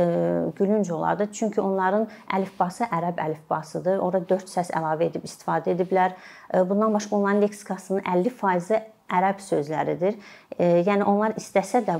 gülünc 0.58 0.92
olardı. 0.92 1.28
Çünki 1.34 1.62
onların 1.62 2.08
əlifbası 2.38 2.88
ərəb 2.90 3.22
əlifbasıdır. 3.26 4.00
Ora 4.02 4.24
4 4.30 4.50
səs 4.50 4.72
əlavə 4.78 5.10
edib 5.12 5.28
istifadə 5.28 5.76
ediblər. 5.76 6.16
E, 6.54 6.64
bundan 6.70 6.94
başqa 6.94 7.16
onların 7.16 7.42
leksikasının 7.46 8.02
50% 8.02 8.82
ərəb 9.12 9.42
sözləridir. 9.44 10.18
E, 10.58 10.68
yəni 10.88 11.06
onlar 11.08 11.36
istəsə 11.40 11.82
də 11.88 11.98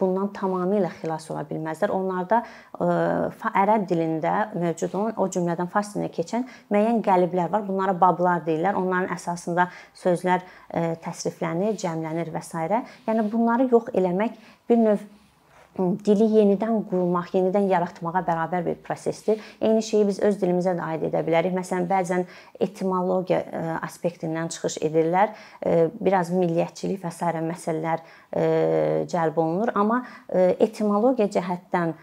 bundan 0.00 0.30
tamamilə 0.36 0.90
xilas 1.00 1.26
ola 1.32 1.44
bilməzlər. 1.48 1.92
Onlarda 1.94 2.42
e, 2.44 2.88
ərəb 3.62 3.88
dilində 3.90 4.34
mövcud 4.54 4.94
olan, 4.98 5.16
o 5.16 5.28
cümlədən 5.36 5.70
fars 5.72 5.94
dilinə 5.94 6.12
keçən 6.14 6.46
müəyyən 6.72 7.02
qəliblər 7.06 7.50
var. 7.52 7.66
Bunlara 7.68 7.96
bablar 7.98 8.44
deyirlər. 8.46 8.78
Onların 8.80 9.12
əsasında 9.16 9.68
sözlər 10.02 10.44
e, 10.44 10.94
təsriflənir, 11.04 11.76
cəmlənir 11.80 12.32
və 12.34 12.44
s. 12.44 12.64
Yəni 13.08 13.28
bunları 13.32 13.68
yox 13.72 13.92
eləmək 13.94 14.40
bir 14.68 14.80
növ 14.80 15.04
dili 15.76 16.26
yenidən 16.38 16.84
qurmaq, 16.90 17.32
yenidən 17.34 17.66
yaratmağa 17.70 18.22
bərabər 18.26 18.64
bir 18.66 18.76
prosesdir. 18.84 19.40
Eyni 19.60 19.82
şeyi 19.82 20.06
biz 20.08 20.20
öz 20.22 20.38
dilimizə 20.40 20.74
də 20.78 20.86
aid 20.86 21.06
edə 21.08 21.22
bilərik. 21.26 21.54
Məsələn, 21.56 21.88
bəzən 21.90 22.26
etimologiya 22.62 23.40
e, 23.42 23.62
aspektindən 23.86 24.50
çıxış 24.54 24.78
edirlər. 24.86 25.34
E, 25.66 25.88
biraz 26.00 26.30
milliyyətçilik 26.34 27.02
və 27.02 27.12
s. 27.12 27.32
məsələlər 27.50 28.02
e, 28.04 28.44
cəlb 29.10 29.38
olunur, 29.40 29.72
amma 29.74 30.02
etimologiya 30.34 31.28
cəhətdən 31.34 31.94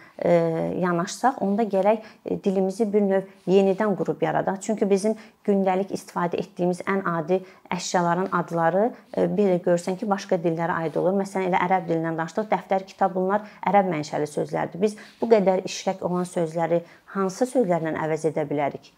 yanaşsaq, 0.82 1.40
onda 1.42 1.64
gərək 1.68 2.04
dilimizi 2.44 2.86
bir 2.92 3.04
növ 3.06 3.30
yenidən 3.50 3.96
qurub 3.98 4.22
yaradaq. 4.22 4.62
Çünki 4.62 4.90
bizim 4.90 5.16
gündəlik 5.48 5.92
istifadə 5.96 6.40
etdiyimiz 6.42 6.84
ən 6.90 7.02
adi 7.10 7.40
əşyaların 7.74 8.30
adları 8.38 8.84
bir 9.18 9.52
də 9.54 9.58
görsən 9.66 9.98
ki, 9.98 10.10
başqa 10.10 10.38
dillərə 10.44 10.78
aid 10.84 10.98
olur. 11.02 11.18
Məsələn, 11.22 11.50
elə 11.50 11.62
ərəb 11.66 11.88
dilindən 11.90 12.20
danışdıq, 12.20 12.50
dəftər, 12.52 12.86
kitab 12.88 13.16
bunlar 13.18 13.46
ərəb 13.68 13.90
mənşəli 13.92 14.30
sözlərdir. 14.30 14.82
Biz 14.82 14.98
bu 15.22 15.32
qədər 15.34 15.66
işlək 15.70 16.04
olan 16.08 16.30
sözləri 16.30 16.84
hansı 17.18 17.50
sözlərlə 17.50 17.96
əvəz 18.06 18.28
edə 18.32 18.46
bilərik? 18.50 18.94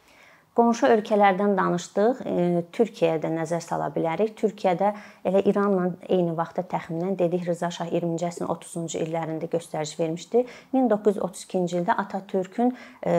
Qonşu 0.54 0.86
ölkələrdən 0.86 1.56
danışdıq. 1.58 2.20
E, 2.30 2.42
Türkiyəyə 2.78 3.18
də 3.24 3.30
nəzər 3.34 3.62
sala 3.66 3.88
bilərik. 3.96 4.36
Türkiyədə 4.38 4.92
elə 5.26 5.42
İranla 5.50 5.88
eyni 6.14 6.36
vaxtda 6.38 6.62
təxminən 6.70 7.16
dedik 7.18 7.48
Rza 7.48 7.72
Şah 7.74 7.90
20-ci 7.90 8.28
əsrin 8.28 8.52
30-cu 8.54 9.00
illərində 9.02 9.50
göstəriş 9.50 9.96
vermişdi. 9.98 10.44
1932-ci 10.76 11.80
ildə 11.80 11.96
Atatürkün 12.04 12.70
e, 12.70 13.16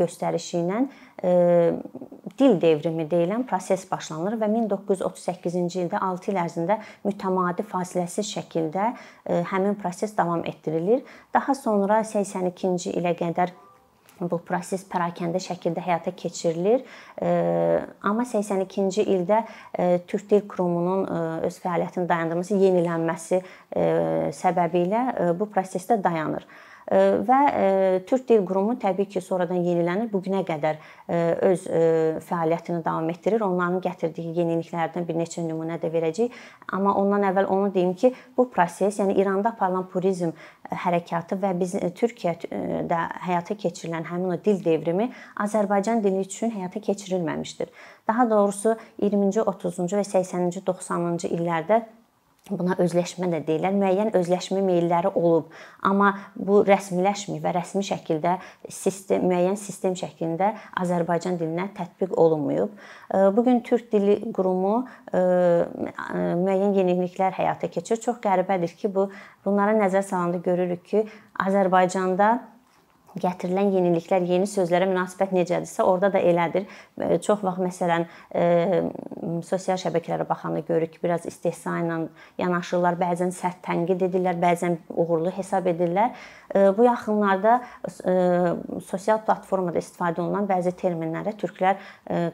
göstərişi 0.00 0.64
ilə 0.64 0.80
e, 1.22 1.34
dil 2.40 2.58
devrimi 2.64 3.06
deyilən 3.12 3.46
proses 3.46 3.84
başlanır 3.90 4.34
və 4.40 4.48
1938-ci 4.56 5.84
ildə 5.84 6.00
6 6.02 6.32
il 6.32 6.40
ərzində 6.42 6.80
mütəmadi 7.06 7.62
fasiləsiz 7.70 8.26
şəkildə 8.34 8.88
həmin 9.52 9.78
proses 9.78 10.18
davam 10.18 10.42
etdirilir. 10.42 11.06
Daha 11.34 11.54
sonra 11.54 12.02
82-ci 12.02 12.96
ilə 12.98 13.14
qədər 13.22 13.54
bu 14.20 14.38
proses 14.44 14.84
pərakəndə 14.88 15.40
şəkildə 15.42 15.82
həyata 15.84 16.12
keçirilir. 16.16 16.84
Amma 18.06 18.24
82-ci 18.24 19.04
ildə 19.16 19.42
Türk 20.08 20.30
Dil 20.30 20.46
Kurumunun 20.48 21.04
öz 21.46 21.58
fəaliyyətini 21.64 22.08
dayandırması, 22.08 22.56
yenilənməsi 22.62 23.42
səbəbilə 24.40 25.34
bu 25.38 25.50
prosesdə 25.52 26.00
dayanır 26.02 26.46
və 26.86 27.38
Türk 28.06 28.28
Dil 28.28 28.44
Qurumu 28.46 28.76
təbii 28.78 29.08
ki, 29.10 29.20
sonradan 29.20 29.58
yenilənir. 29.64 30.10
Bu 30.12 30.20
günə 30.22 30.44
qədər 30.46 30.78
öz 31.48 31.64
fəaliyyətini 32.28 32.84
davam 32.84 33.08
etdirir. 33.10 33.42
Onların 33.42 33.80
gətirdiyi 33.82 34.36
yeniliklərdən 34.38 35.06
bir 35.08 35.18
neçə 35.18 35.42
nümunə 35.46 35.80
də 35.82 35.90
verəcəyik. 35.90 36.36
Amma 36.76 36.94
ondan 37.00 37.26
əvvəl 37.32 37.50
onu 37.50 37.72
deyim 37.74 37.94
ki, 37.98 38.12
bu 38.38 38.46
proses, 38.50 39.00
yəni 39.00 39.18
İranda 39.18 39.54
aparılan 39.56 39.88
purizm 39.90 40.30
hərəkatı 40.70 41.38
və 41.42 41.52
biz 41.58 41.74
Türkiyədə 41.98 43.02
həyata 43.26 43.58
keçirilən 43.58 44.06
həmin 44.06 44.34
o 44.34 44.38
dil 44.44 44.62
devrimi 44.64 45.10
Azərbaycan 45.42 46.02
dili 46.02 46.22
üçün 46.26 46.50
həyata 46.54 46.82
keçirilməmişdir. 46.82 47.70
Daha 48.06 48.30
doğrusu 48.30 48.76
20-ci, 49.02 49.40
30-cu 49.42 49.98
və 49.98 50.06
80-ci, 50.06 50.62
90-cı 50.66 51.30
illərdə 51.34 51.82
Buna 52.46 52.76
özləşmə 52.78 53.26
də 53.32 53.40
deyirlər. 53.42 53.74
Müəyyən 53.74 54.12
özləşmə 54.14 54.60
meylləri 54.62 55.10
olub, 55.18 55.48
amma 55.82 56.12
bu 56.38 56.60
rəsmiləşməyib 56.68 57.42
və 57.42 57.54
rəsmi 57.56 57.82
şəkildə 57.88 58.36
sistem 58.70 59.26
müəyyən 59.26 59.58
sistem 59.58 59.96
şəklində 59.98 60.52
Azərbaycan 60.78 61.40
dilinə 61.40 61.66
tətbiq 61.74 62.14
olunmayıb. 62.14 62.70
Bu 63.34 63.44
gün 63.44 63.60
Türk 63.66 63.90
Dili 63.90 64.20
Qurumu 64.30 64.76
müəyyən 65.12 66.78
yeniliklər 66.78 67.34
həyata 67.34 67.66
keçirir. 67.66 68.04
Çox 68.06 68.22
qəribədir 68.22 68.78
ki, 68.78 68.94
bu 68.94 69.10
bunlara 69.44 69.74
nəzər 69.74 70.06
salanda 70.06 70.38
görürük 70.38 70.86
ki, 70.86 71.06
Azərbaycanda 71.42 72.36
gətirilən 73.20 73.72
yeniliklər, 73.74 74.24
yeni 74.28 74.48
sözlərə 74.50 74.88
münasibət 74.90 75.32
necədirsə, 75.36 75.84
orada 75.84 76.10
da 76.16 76.20
elədir. 76.20 76.66
Çox 77.24 77.44
vaxt 77.46 77.62
məsələn 77.64 78.06
sosial 79.46 79.80
şəbəkələrə 79.80 80.26
baxanda 80.28 80.60
görürük 80.66 80.96
ki, 80.96 81.02
biraz 81.02 81.26
istehza 81.28 81.78
ilə 81.82 82.02
yanaşırlar, 82.40 82.98
bəzən 83.00 83.32
sərt 83.36 83.62
tənqid 83.66 84.06
edirlər, 84.08 84.36
bəzən 84.42 84.80
uğurlu 84.92 85.32
hesab 85.36 85.68
edirlər. 85.72 86.12
Bu 86.54 86.84
yaxınlarda 86.86 87.60
sosial 88.86 89.18
platformada 89.26 89.80
istifadə 89.82 90.22
olunan 90.22 90.46
bəzi 90.46 90.70
terminlərə 90.78 91.32
türklər 91.40 91.80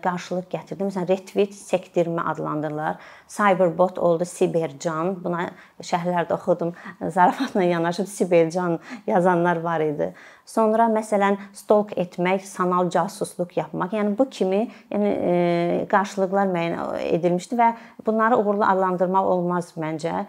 qarşılıq 0.05 0.51
gətirdi. 0.53 0.85
Məsələn, 0.85 1.09
retweet 1.09 1.57
sektirmə 1.57 2.27
adlandırırlar. 2.35 3.01
Cyberbot 3.33 3.99
oldu 3.99 4.29
Sibercan. 4.29 5.17
Buna 5.25 5.49
şərhlərdə 5.81 6.37
oxudum. 6.37 6.75
Zarafatla 7.01 7.65
yanaşıb 7.65 8.11
Sibercan 8.11 8.79
yazanlar 9.07 9.63
var 9.65 9.81
idi. 9.81 10.13
Sonra 10.45 10.89
məsələn 10.93 11.39
stalk 11.57 11.95
etmək, 11.97 12.45
sanal 12.45 12.91
casusluq 12.91 13.57
yapmaq. 13.57 13.95
Yəni 13.97 14.17
bu 14.19 14.29
kimi 14.29 14.67
yəni 14.91 15.87
qarşılıqlar 15.89 16.51
müəyyən 16.53 16.99
edilmişdi 17.09 17.57
və 17.57 17.73
bunları 18.07 18.37
uğurlu 18.43 18.67
adlandırmaq 18.67 19.35
olmaz 19.37 19.73
məncə. 19.79 20.27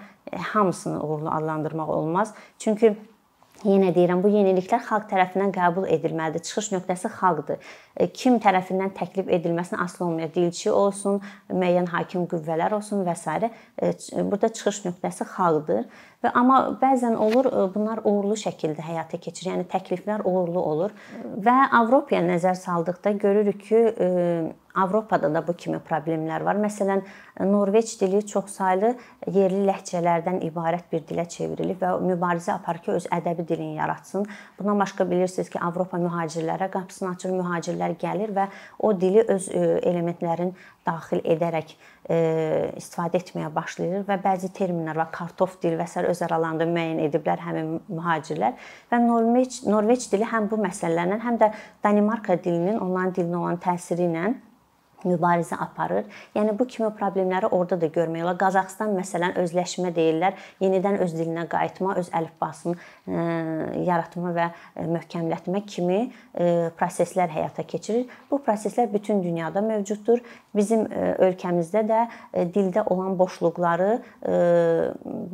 Hamısını 0.54 1.04
uğurlu 1.04 1.30
adlandırmaq 1.30 1.90
olmaz. 1.90 2.34
Çünki 2.60 2.96
Yenə 3.64 3.94
deyirəm, 3.96 4.20
bu 4.20 4.28
yeniliklər 4.28 4.82
xalq 4.84 5.06
tərəfindən 5.08 5.54
qəbul 5.56 5.86
edilməlidir. 5.96 6.44
Çıxış 6.44 6.74
nöqtəsi 6.74 7.12
xalqdır. 7.16 7.62
E, 7.96 8.08
kim 8.12 8.36
tərəfindən 8.44 8.92
təklif 8.98 9.30
edilməsinə 9.32 9.80
asılı 9.86 10.08
olmayır. 10.10 10.34
Dilçi 10.36 10.72
olsun, 10.72 11.22
müəyyən 11.48 11.88
hakim 11.94 12.26
qüvvələr 12.32 12.76
olsun 12.76 13.06
və 13.08 13.16
s. 13.16 13.52
E, 13.80 13.94
burada 14.20 14.50
çıxış 14.58 14.82
nöqtəsi 14.90 15.30
xalqdır. 15.36 15.86
Və 16.24 16.34
amma 16.42 16.58
bəzən 16.82 17.16
olur 17.16 17.48
e, 17.48 17.68
bunlar 17.76 18.04
uğurlu 18.04 18.36
şəkildə 18.44 18.84
həyata 18.84 19.22
keçir. 19.24 19.54
Yəni 19.54 19.70
təkliflər 19.72 20.26
uğurlu 20.28 20.60
olur 20.60 20.98
və 21.48 21.56
Avropaya 21.80 22.20
nəzər 22.28 22.60
saldıqda 22.60 23.16
görürük 23.24 23.64
ki, 23.64 23.86
Avropada 24.76 25.30
da 25.34 25.42
bu 25.46 25.54
kimi 25.54 25.78
problemlər 25.86 26.42
var. 26.42 26.58
Məsələn, 26.58 27.04
Norveç 27.46 27.94
dili 28.02 28.24
çoxsaylı 28.26 28.94
yerli 29.30 29.62
ləhcələrdən 29.68 30.40
ibarət 30.48 30.88
bir 30.90 31.04
dilə 31.10 31.28
çevrilib 31.30 31.82
və 31.82 31.92
mübarizə 32.02 32.56
aparır 32.56 32.82
ki, 32.82 32.92
öz 32.98 33.06
ədəbi 33.14 33.46
dilini 33.48 33.78
yaratsın. 33.78 34.26
Bundan 34.58 34.80
başqa 34.82 35.06
bilirsiniz 35.10 35.52
ki, 35.54 35.60
Avropa 35.62 36.00
mühacirlərə 36.02 36.72
qapısını 36.74 37.12
açır, 37.12 37.36
mühacirlər 37.38 37.94
gəlir 38.02 38.34
və 38.34 38.48
o 38.80 38.94
dili 38.98 39.22
öz 39.22 39.50
e, 39.54 39.62
elementlərin 39.90 40.56
daxil 40.88 41.22
edərək 41.22 41.76
e, 42.10 42.18
istifadə 42.80 43.22
etməyə 43.22 43.52
başlayır 43.54 44.08
və 44.08 44.18
bəzi 44.24 44.50
terminlər 44.58 44.98
var, 45.04 45.12
kartof 45.14 45.60
dil 45.62 45.78
və 45.78 45.86
s. 45.86 46.02
öz 46.02 46.24
aralarında 46.26 46.68
müəyyən 46.72 47.04
ediblər 47.06 47.46
həmin 47.46 47.76
mühacirlər 47.88 48.58
və 48.92 49.02
Norveç 49.06 49.62
Norveç 49.70 50.10
dili 50.12 50.26
həm 50.34 50.50
bu 50.52 50.58
məsələlərlə, 50.66 51.22
həm 51.24 51.38
də 51.40 51.52
Danimarka 51.86 52.40
dilinin 52.42 52.82
onların 52.82 53.14
dilinə 53.20 53.40
olan 53.44 53.62
təsiri 53.62 54.10
ilə 54.10 54.34
mübarizə 55.08 55.58
aparır. 55.60 56.06
Yəni 56.36 56.56
bu 56.60 56.68
kimi 56.70 56.90
problemləri 56.98 57.50
orada 57.52 57.80
da 57.82 57.90
görmək 57.94 58.26
olar. 58.26 58.38
Qazaxstan 58.42 58.94
məsələn 58.98 59.38
özləşmə 59.42 59.94
deyirlər, 59.96 60.38
yenidən 60.64 61.00
öz 61.04 61.16
dilinə 61.18 61.46
qayıtma, 61.52 61.96
öz 62.02 62.12
əlifbasını 62.20 62.76
e, 62.76 63.26
yaratma 63.88 64.34
və 64.36 64.50
e, 64.50 64.88
möhkəmlətmə 64.96 65.64
kimi 65.70 66.00
e, 66.04 66.50
proseslər 66.80 67.32
həyata 67.34 67.66
keçirir. 67.68 68.06
Bu 68.32 68.42
proseslər 68.46 68.92
bütün 68.94 69.24
dünyada 69.24 69.64
mövcuddur. 69.66 70.24
Bizim 70.54 70.86
ölkəmizdə 70.94 71.82
də 71.90 72.02
dildə 72.54 72.84
olan 72.94 73.16
boşluqları 73.18 73.88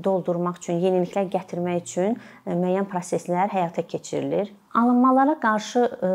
doldurmaq 0.03 0.61
üçün, 0.61 0.79
yeniliklər 0.79 1.27
gətirmək 1.33 1.83
üçün 1.83 2.15
müəyyən 2.47 2.88
proseslər 2.88 3.51
həyata 3.51 3.83
keçirilir. 3.88 4.53
Alınmalara 4.77 5.33
qarşı 5.41 5.81
ə, 5.81 6.09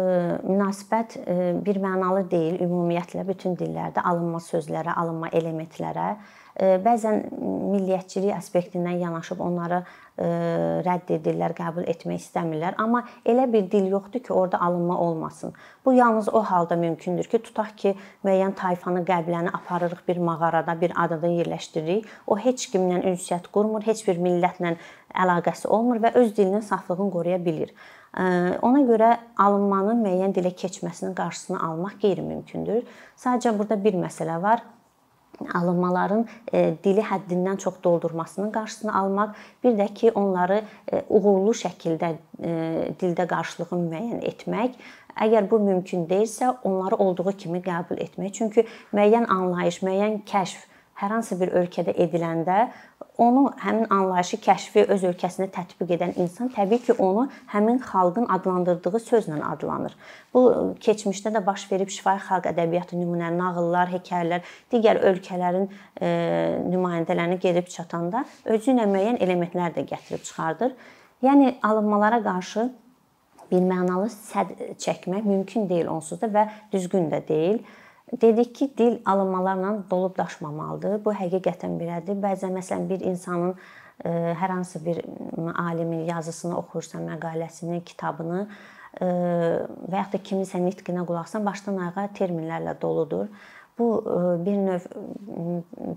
münasibət 0.46 1.16
ə, 1.18 1.37
bir 1.66 1.80
mənalı 1.82 2.23
deyil 2.30 2.61
ümumiyyətlə 2.68 3.26
bütün 3.26 3.56
dillərdə 3.58 4.04
alınma 4.06 4.38
sözlərə, 4.44 4.94
alınma 4.94 5.32
elementlərə. 5.34 6.14
Bəzən 6.54 7.25
milliyyətçilik 7.34 8.30
aspektindən 8.37 9.00
yanaşıb 9.00 9.40
onları 9.42 9.80
rədd 10.18 11.11
edirlər, 11.16 11.54
qəbul 11.59 11.88
etmək 11.90 12.21
istəmirlər. 12.23 12.76
Amma 12.78 13.02
elə 13.26 13.49
bir 13.50 13.64
dil 13.71 13.88
yoxdur 13.90 14.23
ki, 14.23 14.33
orada 14.33 14.61
alınma 14.62 14.99
olmasın. 15.00 15.54
Bu 15.85 15.92
yalnız 15.92 16.28
o 16.35 16.42
halda 16.42 16.76
mümkündür 16.76 17.25
ki, 17.25 17.40
tutaq 17.42 17.75
ki, 17.76 17.94
müəyyən 18.25 18.54
tayfanı, 18.54 19.02
qəbiləni 19.09 19.50
aparırıq 19.50 20.04
bir 20.09 20.21
mağarada, 20.23 20.80
bir 20.80 20.92
adada 21.04 21.26
yerləşdiririk. 21.26 22.06
O 22.26 22.38
heç 22.38 22.68
kimlə 22.71 23.02
ünsiyyət 23.11 23.50
qurmur, 23.50 23.83
heç 23.83 24.04
bir 24.06 24.23
millətlə 24.23 24.76
əlaqəsi 25.14 25.66
olmur 25.66 25.99
və 26.02 26.14
öz 26.21 26.30
dilinin 26.37 26.62
saflığını 26.62 27.11
qoruya 27.11 27.40
bilir. 27.44 27.75
Ona 28.14 28.85
görə 28.87 29.16
alınmanın 29.42 29.99
müəyyən 30.04 30.35
dilə 30.37 30.54
keçməsinin 30.54 31.16
qarşısını 31.18 31.59
almaq 31.59 31.99
qeyri-mümkündür. 32.04 32.87
Sadəcə 33.18 33.56
burada 33.59 33.80
bir 33.85 33.99
məsələ 33.99 34.38
var 34.42 34.62
alınmaların 35.54 36.26
e, 36.52 36.74
dili 36.84 37.02
həddindən 37.04 37.58
çox 37.58 37.80
doldurmasının 37.84 38.50
qarşısını 38.52 38.94
almaq, 38.98 39.34
bir 39.64 39.78
də 39.78 39.88
ki, 39.94 40.12
onları 40.14 40.62
e, 40.92 41.02
uğurlu 41.08 41.54
şəkildə 41.62 42.12
e, 42.42 42.52
dildə 43.00 43.26
qarşılığı 43.30 43.80
müəyyən 43.86 44.22
etmək. 44.30 44.78
Əgər 45.14 45.50
bu 45.50 45.58
mümkün 45.62 46.08
deyilsə, 46.10 46.54
onları 46.64 46.96
olduğu 46.96 47.32
kimi 47.38 47.62
qəbul 47.62 48.00
etmək. 48.02 48.32
Çünki 48.38 48.66
müəyyən 48.92 49.28
anlayış, 49.30 49.82
müəyyən 49.86 50.22
kəşf 50.26 50.74
hər 51.00 51.14
hansı 51.16 51.38
bir 51.40 51.52
ölkədə 51.58 51.94
ediləndə 52.04 52.68
onu 53.18 53.44
həmin 53.62 53.86
anlayışı, 53.94 54.40
kəşfi 54.42 54.84
öz 54.90 55.04
ölkəsində 55.10 55.46
tətbiq 55.54 55.92
edən 55.96 56.14
insan 56.18 56.48
təbii 56.54 56.80
ki, 56.82 56.96
onu 56.98 57.28
həmin 57.52 57.78
xalqın 57.82 58.26
adlandırdığı 58.36 59.00
sözlə 59.02 59.38
adlanır. 59.46 59.94
Bu 60.34 60.42
keçmişdə 60.82 61.30
də 61.36 61.44
baş 61.46 61.66
verib 61.72 61.92
şifahi 61.94 62.24
xalq 62.26 62.48
ədəbiyyatı 62.50 62.98
nümunələri, 62.98 63.38
nağıllar, 63.38 63.92
hekayələr, 63.94 64.42
digər 64.72 65.02
ölkələrin 65.10 65.68
e, 66.00 66.08
nümayəndələrini 66.72 67.38
gedib 67.42 67.70
çatanda 67.70 68.24
özü 68.44 68.74
ilə 68.74 68.88
müəyyən 68.90 69.20
elementlər 69.22 69.76
də 69.78 69.86
gətirib 69.92 70.26
çıxardır. 70.26 70.74
Yəni 71.22 71.54
alınmalara 71.62 72.18
qarşı 72.24 72.68
bir 73.50 73.62
mənalı 73.62 74.10
səd 74.10 74.52
çəkmək 74.82 75.22
mümkün 75.22 75.68
deyil 75.68 75.86
onsuz 75.92 76.20
da 76.20 76.26
və 76.34 76.48
düzgün 76.72 77.10
də 77.12 77.22
deyil. 77.28 77.62
Dedik 78.21 78.54
ki, 78.54 78.71
dil 78.78 78.99
alınmalarla 79.06 79.90
dolub 79.90 80.16
daşmamalıdır. 80.18 81.00
Bu 81.04 81.14
həqiqətən 81.18 81.75
belədir. 81.80 82.18
Bəzən 82.23 82.54
məsələn 82.54 82.87
bir 82.87 83.02
insanın 83.11 83.56
e, 84.04 84.11
hər 84.38 84.52
hansı 84.54 84.85
bir 84.85 85.00
alimin 85.59 86.04
yazısını 86.06 86.56
oxursan, 86.59 87.09
məqaləsini, 87.09 87.80
kitabını 87.85 88.44
e, 89.00 89.06
və 89.06 89.99
yaxud 89.99 90.14
da 90.14 90.23
kimisə 90.30 90.62
nitqinə 90.62 91.02
qulaq 91.09 91.26
asan 91.26 91.47
başdan 91.49 91.83
ayağa 91.88 92.06
terminlərlə 92.21 92.76
doludur. 92.83 93.26
Bu 93.78 93.90
e, 94.06 94.23
bir 94.47 94.62
növ 94.62 94.88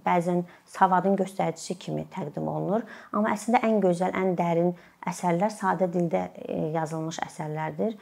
bəzən 0.06 0.42
savadın 0.66 1.22
göstəricisi 1.22 1.78
kimi 1.78 2.10
təqdim 2.18 2.50
olunur, 2.50 2.88
amma 3.14 3.36
əslində 3.38 3.62
ən 3.68 3.78
gözəl, 3.84 4.18
ən 4.18 4.34
dərin 4.40 4.74
əsərlər 5.06 5.54
sadə 5.54 5.92
dildə 5.94 6.30
yazılmış 6.74 7.22
əsərlərdir 7.30 8.00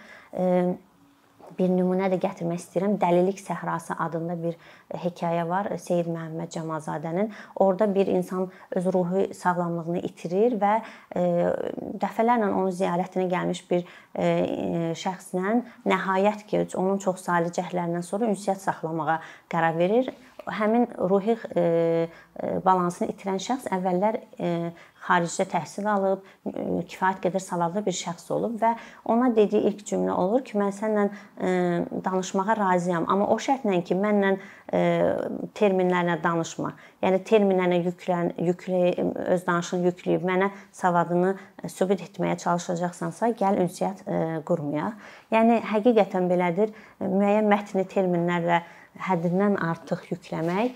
bir 1.57 1.71
nümunə 1.71 2.09
də 2.13 2.19
gətirmək 2.23 2.61
istəyirəm. 2.61 2.97
Dəlilik 3.01 3.39
səhrası 3.41 3.97
adında 4.05 4.35
bir 4.41 4.57
hekayə 5.05 5.45
var 5.49 5.71
Seyid 5.81 6.09
Məhəmməd 6.11 6.51
Camalzadənin. 6.55 7.31
Orda 7.55 7.87
bir 7.95 8.07
insan 8.07 8.49
öz 8.75 8.89
ruhi 8.93 9.27
sağlamlığını 9.33 10.03
itirir 10.09 10.57
və 10.61 10.75
e, 11.15 11.25
dəfələrlə 12.03 12.51
onun 12.51 12.71
ziyarətinə 12.75 13.27
gəlmiş 13.31 13.65
bir 13.71 13.83
e, 14.13 14.93
şəxslə 14.99 15.59
nəhayət 15.87 16.45
ki, 16.49 16.67
onun 16.75 17.01
çox 17.03 17.25
salih 17.27 17.53
cəhdlərindən 17.55 18.05
sonra 18.05 18.29
ünsiyyət 18.31 18.63
saxlamağa 18.67 19.19
qərar 19.51 19.77
verir 19.79 20.13
həmin 20.51 20.87
ruhi 21.09 21.37
e, 21.55 21.61
e, 21.61 22.49
balansını 22.65 23.09
itirən 23.13 23.39
şəxs 23.41 23.69
əvvəllər 23.73 24.17
e, 24.39 24.49
xaricdə 25.05 25.45
təhsil 25.51 25.85
alıb, 25.85 26.23
kifayət 26.89 27.19
qədər 27.27 27.41
savadlı 27.43 27.83
bir 27.85 27.93
şəxs 27.93 28.31
olub 28.33 28.55
və 28.61 28.71
ona 29.13 29.27
dediyi 29.35 29.67
ilk 29.69 29.83
cümlə 29.85 30.15
olur 30.17 30.41
ki, 30.47 30.57
mən 30.57 30.71
səninlə 30.73 31.99
danışmağa 32.07 32.55
razıyam, 32.57 33.05
amma 33.13 33.27
o 33.29 33.37
şərtlə 33.37 33.83
ki, 33.85 33.97
mənlə 34.01 34.31
terminlərlə 35.53 36.15
danışma. 36.23 36.71
Yəni 37.05 37.19
terminlərlə 37.29 37.83
yüklən, 37.85 38.31
yüklə 38.47 38.79
öz 39.35 39.45
danışığını 39.45 39.91
yükləyib 39.91 40.25
mənə 40.25 40.49
savadını 40.73 41.35
sübut 41.69 42.01
etməyə 42.01 42.39
çalışacaqsansa, 42.41 43.29
gəl 43.37 43.61
ünsiyyət 43.61 44.01
qurmayaq. 44.49 44.97
Yəni 45.37 45.61
həqiqətən 45.69 46.33
belədir. 46.33 46.73
Müəyyən 46.97 47.45
mətni 47.51 47.85
terminlərlə 47.93 48.63
həddindən 49.07 49.59
artıq 49.61 50.07
yükləmək 50.13 50.73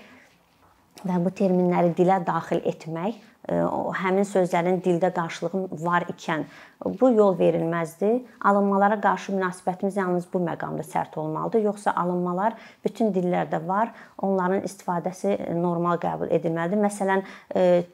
və 1.06 1.18
bu 1.24 1.32
terminləri 1.32 1.94
dilə 1.96 2.20
daxil 2.26 2.60
etmək, 2.68 3.16
e, 3.48 3.60
həmin 4.02 4.26
sözlərin 4.28 4.80
dildə 4.84 5.10
qarşılığı 5.16 5.80
var 5.80 6.04
ikən 6.12 6.44
bu 7.00 7.10
yol 7.14 7.38
verilməzdir. 7.38 8.20
Alınmalara 8.44 9.00
qarşı 9.00 9.32
münasibətimiz 9.32 9.96
yalnız 9.98 10.26
bu 10.32 10.42
məqamda 10.44 10.84
sərt 10.84 11.16
olmalıdır. 11.20 11.64
Yoxsa 11.70 11.94
alınmalar 11.96 12.58
bütün 12.84 13.14
dillərdə 13.16 13.62
var. 13.68 13.94
Onların 14.18 14.66
istifadəsi 14.68 15.38
normal 15.56 16.00
qəbul 16.04 16.32
edilməlidir. 16.36 16.84
Məsələn, 16.84 17.24
e, 17.56 17.84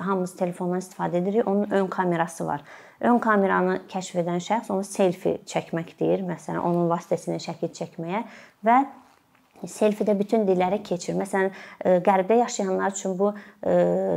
hamımız 0.00 0.36
telefondan 0.40 0.80
istifadə 0.84 1.20
edirik. 1.20 1.48
Onun 1.48 1.70
ön 1.70 1.86
kamerası 1.86 2.46
var. 2.46 2.64
Ön 3.00 3.18
kameranı 3.18 3.80
kəşf 3.88 4.22
edən 4.22 4.40
şəxs 4.40 4.72
onu 4.72 4.84
selfi 4.84 5.38
çəkmək 5.46 5.98
deyir. 6.00 6.24
Məsələn, 6.24 6.62
onun 6.64 6.88
vasitəsilə 6.88 7.40
şəkil 7.42 7.74
çəkməyə 7.76 8.24
və 8.64 8.84
selfidə 9.62 10.14
bütün 10.18 10.44
dillərə 10.48 10.80
keçir. 10.84 11.16
Məsələn, 11.18 11.50
e, 11.84 11.96
qərbdə 12.04 12.38
yaşayanlar 12.40 12.94
üçün 12.94 13.16
bu 13.18 13.30
e, 13.34 13.74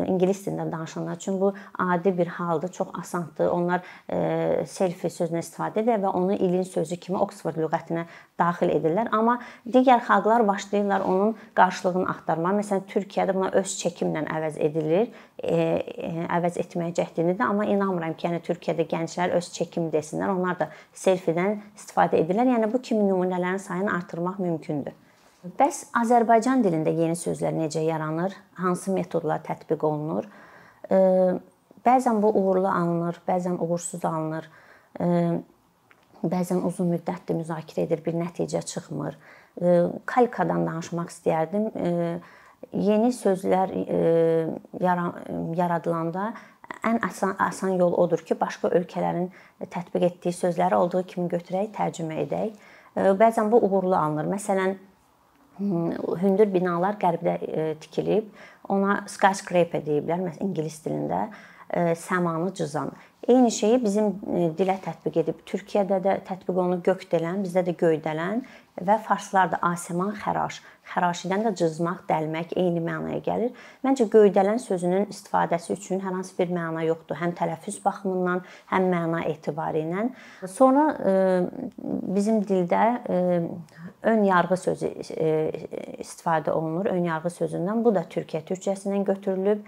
ingilis 0.10 0.44
dilində 0.46 0.68
danışanlar 0.72 1.20
üçün 1.20 1.40
bu 1.42 1.54
adi 1.80 2.18
bir 2.18 2.28
haldır, 2.38 2.72
çox 2.78 2.88
asandır. 3.00 3.52
Onlar 3.54 3.84
e, 4.10 4.66
selfi 4.68 5.12
sözünə 5.14 5.44
istifadə 5.44 5.84
edir 5.84 6.02
və 6.04 6.12
onu 6.12 6.36
ilin 6.36 6.66
sözü 6.68 6.98
kimi 7.04 7.20
Oksford 7.22 7.60
lüğətinə 7.62 8.08
daxil 8.40 8.74
edirlər. 8.76 9.12
Amma 9.16 9.40
digər 9.66 10.04
xalqlar 10.08 10.48
başlayırlar 10.48 11.06
onun 11.06 11.36
qarşılığını 11.56 12.10
axtarmağa. 12.16 12.58
Məsələn, 12.60 12.86
Türkiyədə 12.92 13.38
buna 13.38 13.54
öz 13.62 13.78
çəkimlə 13.82 14.26
əvəz 14.38 14.60
edilir. 14.68 15.10
Əvəz 15.38 16.56
etməyə 16.64 16.96
cəhdindir, 16.98 17.42
amma 17.46 17.68
inanmıram 17.70 18.16
ki, 18.18 18.28
yəni 18.28 18.42
Türkiyədə 18.46 18.88
gənclər 18.90 19.36
öz 19.38 19.50
çəkim 19.54 19.92
desinlər. 19.94 20.34
Onlar 20.34 20.58
da 20.60 20.72
selfidən 20.98 21.60
istifadə 21.78 22.18
edirlər. 22.24 22.56
Yəni 22.56 22.72
bu 22.74 22.82
kimi 22.82 23.06
nümunələrin 23.06 23.62
sayını 23.62 23.94
artırmaq 24.00 24.42
mümkündür. 24.42 24.98
Bəs 25.56 25.86
Azərbaycan 25.96 26.64
dilində 26.66 26.92
yeni 26.92 27.16
sözlər 27.16 27.54
necə 27.56 27.84
yaranır? 27.86 28.34
Hansı 28.58 28.92
metodlar 28.92 29.44
tətbiq 29.46 29.84
olunur? 29.86 30.26
Bəzən 31.86 32.22
bu 32.24 32.32
uğurlu 32.36 32.68
alınır, 32.68 33.20
bəzən 33.28 33.60
uğursuz 33.64 34.04
alınır. 34.06 34.50
Bəzən 36.26 36.64
uzun 36.68 36.90
müddətli 36.96 37.38
müzakirə 37.38 37.86
edir, 37.86 38.02
bir 38.06 38.18
nəticə 38.18 38.64
çıxmır. 38.66 39.18
Kalkadan 40.10 40.66
danışmaq 40.68 41.14
istəyərdim. 41.14 41.70
Yeni 42.74 43.14
sözlər 43.16 43.72
yaradılanda 44.82 46.32
ən 46.88 47.00
asan 47.06 47.38
asan 47.40 47.78
yol 47.78 47.94
odur 47.94 48.26
ki, 48.26 48.36
başqa 48.40 48.74
ölkələrin 48.74 49.30
tətbiq 49.70 50.10
etdiyi 50.10 50.34
sözləri 50.36 50.76
olduğu 50.76 51.06
kimi 51.14 51.30
götürək, 51.32 51.72
tərcümə 51.78 52.24
edək. 52.26 52.58
Bəzən 52.98 53.52
bu 53.54 53.62
uğurlu 53.62 53.96
alınır. 53.96 54.28
Məsələn, 54.34 54.76
hündür 55.60 56.50
binalar 56.54 56.98
qərbdə 57.02 57.36
e, 57.42 57.68
tikilib. 57.82 58.30
Ona 58.74 59.02
skyscraper 59.10 59.84
deyiblər, 59.86 60.24
məsələn 60.26 60.50
ingilis 60.50 60.82
dilində 60.86 61.28
e, 61.28 61.96
səmanı 61.96 62.54
cızan. 62.58 62.92
Eyni 63.28 63.52
şeyi 63.52 63.80
bizim 63.84 64.14
e, 64.32 64.48
dilə 64.58 64.78
tətbiq 64.84 65.22
edib. 65.24 65.42
Türkiyədə 65.50 66.02
də 66.04 66.18
tətbiq 66.28 66.56
olunub 66.56 66.84
gökdələn, 66.86 67.44
bizdə 67.48 67.66
də 67.68 67.76
göydələn 67.80 68.44
və 68.82 68.98
farslar 69.06 69.52
da 69.52 69.58
asiman 69.66 70.14
xəraş. 70.22 70.60
Xəraşidən 70.88 71.42
də 71.44 71.52
cızmaq, 71.60 72.06
dəlmək 72.08 72.54
eyni 72.56 72.80
mənaya 72.80 73.20
gəlir. 73.26 73.56
Məncə 73.84 74.06
göydələn 74.14 74.62
sözünün 74.64 75.10
istifadəsi 75.12 75.74
üçün 75.74 76.00
hər 76.00 76.14
hansı 76.16 76.38
bir 76.38 76.54
məna 76.56 76.86
yoxdur. 76.88 77.18
Həm 77.20 77.34
tələffüz 77.36 77.82
baxımından, 77.84 78.44
həm 78.72 78.88
məna 78.94 79.24
etibarı 79.28 79.82
ilə. 79.84 80.06
Sonra 80.48 80.86
bizim 82.16 82.40
dildə 82.48 82.86
ön 84.08 84.24
yarğı 84.24 84.58
sözü 84.58 84.94
istifadə 86.00 86.54
olunur. 86.56 86.88
Ön 86.94 87.04
yarğı 87.10 87.34
sözündən 87.36 87.84
bu 87.84 87.96
da 87.96 88.06
Türkiyə 88.08 88.46
türkçəsindən 88.48 89.04
götürülüb. 89.10 89.66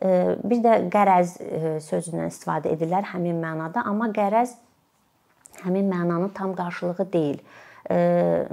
Bir 0.00 0.62
də 0.64 0.78
qərəz 0.90 1.36
sözündən 1.84 2.32
istifadə 2.32 2.72
edirlər 2.72 3.10
həmin 3.12 3.36
mənada, 3.44 3.84
amma 3.84 4.08
qərəz 4.16 4.56
həmin 5.66 5.92
mənanın 5.92 6.32
tam 6.34 6.56
qarşılığı 6.56 7.06
deyil. 7.12 7.44
Э, 7.90 8.46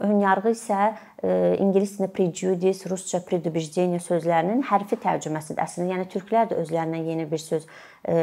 Önyarğı 0.00 0.54
isə 0.54 0.76
e, 1.20 1.30
ingilis 1.60 1.96
dilində 1.96 2.08
prejudice, 2.16 2.88
rusca 2.88 3.18
predubejdeniya 3.26 4.00
sözlərinin 4.00 4.62
hərfi 4.70 4.96
tərcüməsidir. 5.02 5.60
Əslində, 5.60 5.90
yəni 5.92 6.06
türklər 6.08 6.46
də 6.48 6.56
özlərindən 6.62 7.08
yeni 7.10 7.26
bir 7.28 7.42
söz 7.42 7.66
e, 8.08 8.14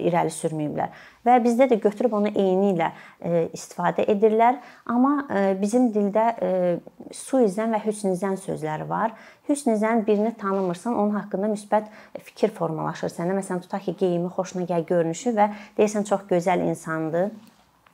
irəli 0.00 0.32
sürməyiblər. 0.32 0.94
Və 1.26 1.34
bizdə 1.44 1.66
də 1.68 1.76
götürüb 1.82 2.16
onu 2.16 2.30
eyni 2.32 2.70
ilə 2.72 2.88
e, 3.20 3.42
istifadə 3.56 4.06
edirlər. 4.08 4.62
Amma 4.88 5.26
bizim 5.60 5.90
dildə 5.92 6.24
suizdən 7.12 7.76
və 7.76 7.82
hüsnizdən 7.84 8.38
sözləri 8.40 8.86
var. 8.88 9.12
Hüsnizdən 9.50 10.06
birini 10.06 10.32
tanımırsan, 10.40 10.96
onun 10.96 11.18
haqqında 11.18 11.50
müsbət 11.52 11.90
fikir 12.30 12.54
formalaşır 12.56 13.12
səndə. 13.12 13.36
Məsələn, 13.36 13.60
tutaq 13.66 13.84
ki, 13.90 13.98
geyimi 14.00 14.32
xoşuna 14.32 14.64
gəl, 14.70 14.88
görünüşü 14.88 15.34
və 15.36 15.50
deyəsən 15.76 16.08
çox 16.08 16.24
gözəl 16.32 16.64
insandır 16.70 17.28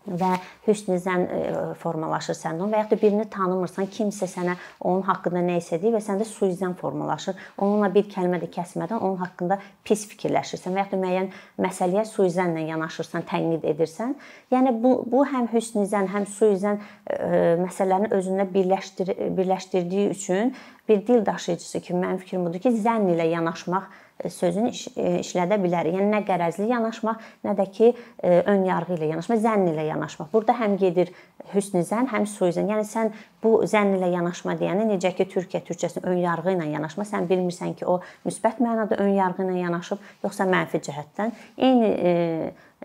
və 0.06 0.32
hüsn 0.66 0.96
zənn 1.02 1.24
e, 1.26 1.40
formalaşır 1.78 2.36
səndə 2.36 2.66
və 2.70 2.82
ya 2.82 2.88
da 2.90 2.98
birini 2.98 3.26
tanımırsan, 3.30 3.88
kimsə 3.92 4.26
sənə 4.30 4.56
onun 4.80 5.04
haqqında 5.06 5.42
nə 5.46 5.58
isə 5.60 5.78
deyir 5.82 5.96
və 5.96 6.02
səndə 6.04 6.26
suizən 6.28 6.74
formalaşır. 6.78 7.38
Onunla 7.62 7.92
bir 7.94 8.08
kəlmə 8.10 8.40
də 8.42 8.50
kəsmədən 8.52 8.98
onun 8.98 9.20
haqqında 9.22 9.58
pis 9.86 10.04
fikirləşirsən 10.10 10.74
və 10.74 10.84
ya 10.84 10.90
da 10.90 11.00
müəyyən 11.04 11.30
məsələyə 11.62 12.04
suizənlə 12.10 12.66
yanaşırsan, 12.68 13.26
tənqid 13.30 13.66
edirsən. 13.74 14.16
Yəni 14.54 14.74
bu 14.82 14.94
bu 15.12 15.24
həm 15.28 15.48
hüsn 15.52 15.86
zənn, 15.88 16.10
həm 16.12 16.28
suizən 16.36 16.80
e, 17.06 17.56
məsələlərini 17.62 18.12
özündə 18.18 18.48
birləşdir 18.52 19.14
birləşdirdiyi 19.36 20.10
üçün 20.10 20.54
bir 20.88 21.06
dil 21.06 21.26
daşıyıcısı 21.26 21.80
kimi 21.80 22.04
mənim 22.04 22.18
fikrim 22.18 22.46
budur 22.46 22.62
ki, 22.62 22.74
zənn 22.82 23.12
ilə 23.14 23.28
yanaşmaq 23.36 23.90
sözünü 24.28 24.70
iş, 24.70 24.86
e, 24.96 25.12
işlədə 25.22 25.58
bilərik. 25.62 25.96
Yəni 25.96 26.10
nə 26.12 26.20
qərəzli 26.26 26.68
yanaşmaq, 26.70 27.20
nə 27.46 27.54
də 27.58 27.66
ki 27.74 27.90
e, 27.90 28.42
ön 28.50 28.64
yarğı 28.68 28.96
ilə 28.96 29.10
yanaşmaq, 29.12 29.40
zənn 29.42 29.70
ilə 29.72 29.86
yanaşmaq. 29.88 30.30
Burada 30.32 30.54
həm 30.58 30.76
gedir 30.80 31.12
hüsnü 31.54 31.82
zənn, 31.86 32.10
həm 32.12 32.26
suizən. 32.30 32.70
Yəni 32.70 32.86
sən 32.88 33.12
bu 33.42 33.54
zənn 33.68 33.96
ilə 33.98 34.12
yanaşma 34.14 34.56
deyəndə 34.60 34.86
necə 34.92 35.12
ki 35.18 35.26
Türkiyə 35.32 35.62
türkçəsində 35.66 36.10
ön 36.12 36.20
yarğı 36.22 36.54
ilə 36.56 36.68
yanaşma, 36.72 37.06
sən 37.08 37.28
bilmirsən 37.30 37.74
ki, 37.78 37.86
o 37.86 38.00
müsbət 38.26 38.62
mənada 38.62 39.00
ön 39.02 39.14
yarğı 39.16 39.46
ilə 39.46 39.58
yanaşıb, 39.64 40.04
yoxsa 40.26 40.46
mənfi 40.50 40.82
cəhətdən. 40.88 41.34
Eyni 41.58 41.90
e, 41.92 42.12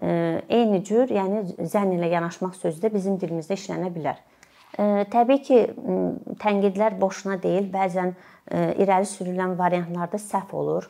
e, 0.01 0.15
eyni 0.59 0.81
cür, 0.87 1.11
yəni 1.13 1.45
zənn 1.59 1.97
ilə 1.97 2.11
yanaşmaq 2.17 2.57
sözü 2.57 2.87
də 2.87 2.93
bizim 2.93 3.19
dilimizdə 3.21 3.59
işlənə 3.59 3.93
bilər. 3.93 4.23
Təbii 4.77 5.39
ki, 5.41 5.57
tənqidlər 6.43 6.97
boşuna 6.99 7.37
deyil. 7.41 7.69
Bəzən 7.71 8.11
irəli 8.83 9.07
sürülən 9.09 9.55
variantlarda 9.57 10.19
səhv 10.21 10.51
olur 10.53 10.85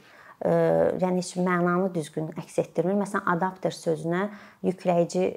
yəni 0.46 1.22
heç 1.22 1.32
mənanı 1.42 1.90
düzgün 1.96 2.30
əks 2.38 2.60
etdirmir. 2.62 2.98
Məsələn, 3.00 3.26
adapter 3.34 3.74
sözünə 3.74 4.28
yükləyici 4.66 5.32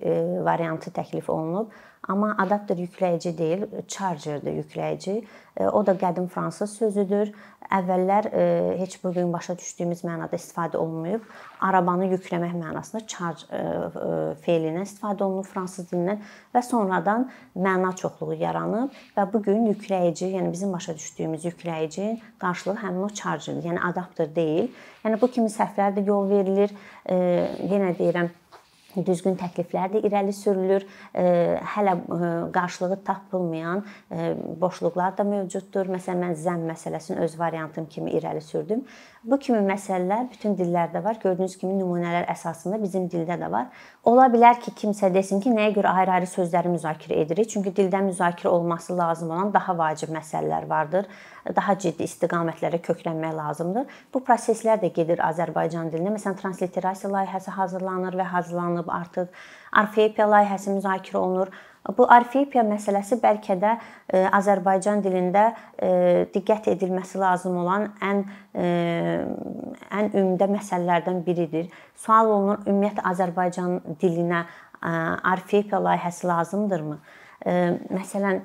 variantı 0.44 0.92
təklif 0.92 1.30
olunub, 1.32 1.70
amma 2.08 2.34
adapter 2.38 2.78
yükləyici 2.80 3.36
deyil, 3.38 3.68
chargerdir 3.88 4.62
yükləyici. 4.62 5.20
O 5.72 5.82
da 5.86 5.92
qədim 5.98 6.28
fransız 6.32 6.72
sözüdür. 6.78 7.32
Əvvəllər 7.70 8.26
heç 8.80 8.96
bu 9.02 9.12
gün 9.14 9.28
başa 9.30 9.54
düşdüyümüz 9.58 10.00
mənada 10.06 10.38
istifadə 10.38 10.78
olunmayıb. 10.80 11.26
Arabanı 11.62 12.08
yükləmək 12.14 12.56
mənasında 12.56 13.02
charge 13.06 13.44
feilindən 14.46 14.88
istifadə 14.88 15.26
olunub 15.26 15.46
fransız 15.46 15.90
dilindən 15.92 16.24
və 16.54 16.62
sonradan 16.66 17.28
məna 17.54 17.92
çoxluğu 18.00 18.40
yaranıb 18.40 18.96
və 19.18 19.28
bu 19.32 19.42
gün 19.44 19.68
yükləyici, 19.70 20.32
yəni 20.34 20.50
bizim 20.50 20.72
başa 20.72 20.96
düşdüyümüz 20.96 21.44
yükləyici 21.50 22.16
qarşılığı 22.40 22.78
həmin 22.80 23.06
o 23.06 23.08
chargerdir. 23.08 23.68
Yəni 23.68 23.84
adapter 23.90 24.34
deyil. 24.34 24.72
Yəni 25.04 25.20
bu 25.20 25.30
kimi 25.30 25.52
səhvlər 25.52 25.94
də 25.98 26.06
yol 26.08 26.30
verilir. 26.30 26.74
Yenə 27.06 27.92
deyirəm, 27.98 28.32
düzgün 28.96 29.36
təkliflər 29.40 29.92
də 29.94 30.02
irəli 30.08 30.32
sürülür. 30.34 30.86
Hələ 31.74 31.94
qarşılığı 32.54 32.98
tapılmayan 33.04 33.84
boşluqlar 34.60 35.16
da 35.18 35.24
mövcuddur. 35.24 35.90
Məsələn, 35.94 36.24
mən 36.26 36.36
zəm 36.40 36.66
məsələsini 36.72 37.22
öz 37.24 37.38
variantım 37.38 37.86
kimi 37.86 38.14
irəli 38.18 38.42
sürdüm. 38.44 38.84
Bu 39.20 39.36
kimi 39.36 39.58
məsələlər 39.68 40.30
bütün 40.32 40.54
dillərdə 40.56 41.02
var. 41.04 41.18
Gördüyünüz 41.20 41.58
kimi 41.60 41.74
nümunələr 41.76 42.24
əsasında 42.32 42.78
bizim 42.80 43.04
dildə 43.12 43.36
də 43.36 43.50
var. 43.52 43.66
Ola 44.08 44.30
bilər 44.32 44.56
ki, 44.64 44.72
kimsə 44.78 45.10
desin 45.12 45.42
ki, 45.44 45.52
nəyə 45.52 45.74
görə 45.76 45.92
ayrı-ayrı 46.00 46.28
sözləri 46.30 46.72
müzakirə 46.72 47.18
edirik? 47.26 47.50
Çünki 47.52 47.74
dildə 47.76 48.00
müzakirə 48.06 48.48
olması 48.48 48.96
lazım 48.96 49.34
olan 49.36 49.52
daha 49.52 49.76
vacib 49.76 50.14
məsələlər 50.16 50.64
vardır. 50.70 51.10
Daha 51.56 51.76
ciddi 51.84 52.08
istiqamətlərə 52.08 52.80
köklənmək 52.80 53.36
lazımdır. 53.36 53.92
Bu 54.14 54.24
proseslər 54.24 54.80
də 54.80 54.88
gedir 54.96 55.20
Azərbaycan 55.28 55.92
dilində. 55.92 56.16
Məsələn, 56.16 56.40
transliterasiya 56.40 57.12
layihəsi 57.12 57.58
hazırlanır 57.60 58.16
və 58.22 58.30
hazırlanıb 58.32 58.88
artıq. 58.88 59.28
Orfeopiya 59.84 60.32
layihəsi 60.32 60.78
müzakirə 60.78 61.20
olunur. 61.20 61.52
Bu 61.88 62.04
orfeopiya 62.04 62.60
məsələsi 62.68 63.16
bəlkə 63.22 63.56
də 63.60 63.70
e, 64.12 64.20
Azərbaycan 64.36 65.00
dilində 65.04 65.46
e, 65.80 66.26
diqqət 66.34 66.68
edilməsi 66.74 67.20
lazım 67.20 67.56
olan 67.62 67.86
ən 68.04 68.20
e, 68.52 68.66
ən 69.96 70.10
ümdə 70.20 70.50
məsələlərdən 70.52 71.22
biridir. 71.24 71.70
Sual 71.96 72.28
olunur, 72.34 72.60
ümumiyyətlə 72.66 73.06
Azərbaycan 73.14 73.78
dilinə 74.02 74.44
orfeopiya 74.80 75.80
layihəsi 75.84 76.28
lazımdırmı? 76.28 76.98
Məsələn, 77.92 78.38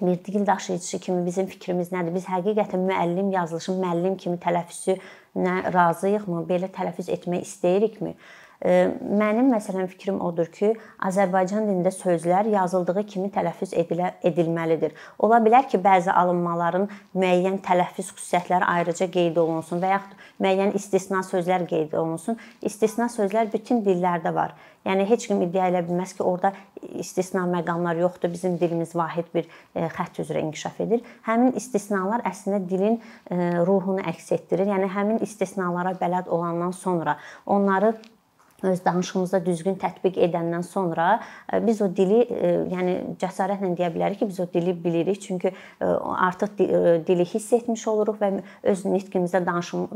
bir 0.00 0.24
dil 0.24 0.46
daşıyıcısı 0.46 0.98
kimi 0.98 1.26
bizim 1.26 1.46
fikrimiz 1.46 1.92
nədir? 1.92 2.14
Biz 2.14 2.28
həqiqətən 2.28 2.84
müəllim 2.88 3.32
yazılışı, 3.34 3.74
müəllim 3.80 4.16
kimi 4.20 4.36
tələffüzünə 4.44 5.56
razıyıqmı? 5.74 6.44
Belə 6.48 6.70
tələffüz 6.72 7.10
etmək 7.16 7.44
istəyirikmi? 7.48 8.14
Mənim 8.58 9.52
məsələn 9.52 9.86
fikrim 9.86 10.16
odur 10.24 10.48
ki, 10.50 10.72
Azərbaycan 11.06 11.68
dilində 11.68 11.92
sözlər 11.94 12.48
yazıldığı 12.50 13.04
kimi 13.06 13.28
tələffüz 13.30 13.70
edilə, 13.78 14.16
edilməlidir. 14.26 14.96
Ola 15.22 15.38
bilər 15.44 15.68
ki, 15.70 15.78
bəzi 15.78 16.10
alınmaların 16.10 16.88
müəyyən 17.14 17.60
tələffüz 17.62 18.10
xüsusiyyətləri 18.16 18.66
ayrıca 18.66 19.06
qeyd 19.14 19.38
olunsun 19.38 19.78
və 19.84 19.92
yaxud 19.92 20.26
müəyyən 20.42 20.74
istisna 20.74 21.22
sözlər 21.28 21.68
qeyd 21.70 21.94
olunsun. 21.94 22.40
İstisna 22.66 23.06
sözlər 23.14 23.52
bütün 23.54 23.84
dillərdə 23.86 24.34
var. 24.34 24.58
Yəni 24.88 25.06
heç 25.06 25.28
kim 25.30 25.40
iddia 25.44 25.68
edə 25.70 25.84
bilməz 25.86 26.16
ki, 26.18 26.26
orada 26.26 26.50
istisna 26.98 27.46
məqamlar 27.46 27.98
yoxdur. 28.02 28.34
Bizim 28.34 28.58
dilimiz 28.58 28.96
vahid 28.98 29.30
bir 29.34 29.46
e, 29.46 29.86
xətt 29.86 30.18
üzrə 30.24 30.42
inkişaf 30.42 30.80
edir. 30.82 31.06
Həmin 31.30 31.54
istisnalar 31.58 32.26
əslində 32.26 32.62
dilin 32.66 32.98
e, 32.98 33.38
ruhunu 33.68 34.02
əks 34.02 34.32
etdirir. 34.34 34.70
Yəni 34.74 34.90
həmin 34.94 35.22
istisnalara 35.22 35.94
bələd 36.00 36.30
olandan 36.32 36.74
sonra 36.74 37.18
onları 37.46 37.94
öz 38.62 38.84
danışığımızda 38.84 39.40
düzgün 39.46 39.78
tətbiq 39.78 40.18
edəndən 40.26 40.62
sonra 40.66 41.20
e, 41.52 41.60
biz 41.66 41.82
o 41.82 41.88
dili, 41.96 42.20
e, 42.26 42.52
yəni 42.72 42.94
cəsarətlə 43.20 43.70
deyə 43.78 43.90
bilərik 43.94 44.22
ki, 44.22 44.28
biz 44.28 44.40
o 44.40 44.48
dili 44.54 44.74
bilirik. 44.84 45.20
Çünki 45.22 45.48
e, 45.48 45.84
artıq 46.28 46.58
dili 47.06 47.24
hiss 47.24 47.52
etmiş 47.52 47.86
oluruq 47.88 48.18
və 48.20 48.32
öz 48.62 48.84
nitqimizdə, 48.84 49.44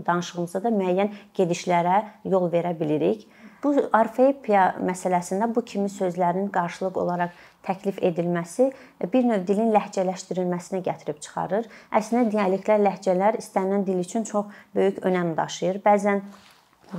danışığımızda 0.07 0.63
da 0.63 0.75
müəyyən 0.75 1.11
gedişlərə 1.39 2.03
yol 2.25 2.51
verə 2.53 2.79
bilirik. 2.79 3.27
Bu 3.63 3.77
orfeopiya 3.95 4.63
məsələsində 4.83 5.47
bu 5.55 5.63
kimi 5.63 5.91
sözlərin 5.91 6.49
qarşılıq 6.51 6.97
olaraq 6.99 7.35
təklif 7.63 8.01
edilməsi 8.03 8.73
bir 9.13 9.29
növ 9.29 9.45
dilin 9.47 9.71
ləhcələşdirilməsinə 9.75 10.81
gətirib 10.83 11.21
çıxarır. 11.23 11.69
Əslində 11.95 12.33
dialektlər, 12.33 12.83
ləhcələr 12.83 13.39
istənilən 13.39 13.87
dil 13.87 14.03
üçün 14.03 14.27
çox 14.27 14.51
böyük 14.75 14.99
önəm 15.07 15.37
daşıyır. 15.39 15.79
Bəzən 15.87 16.25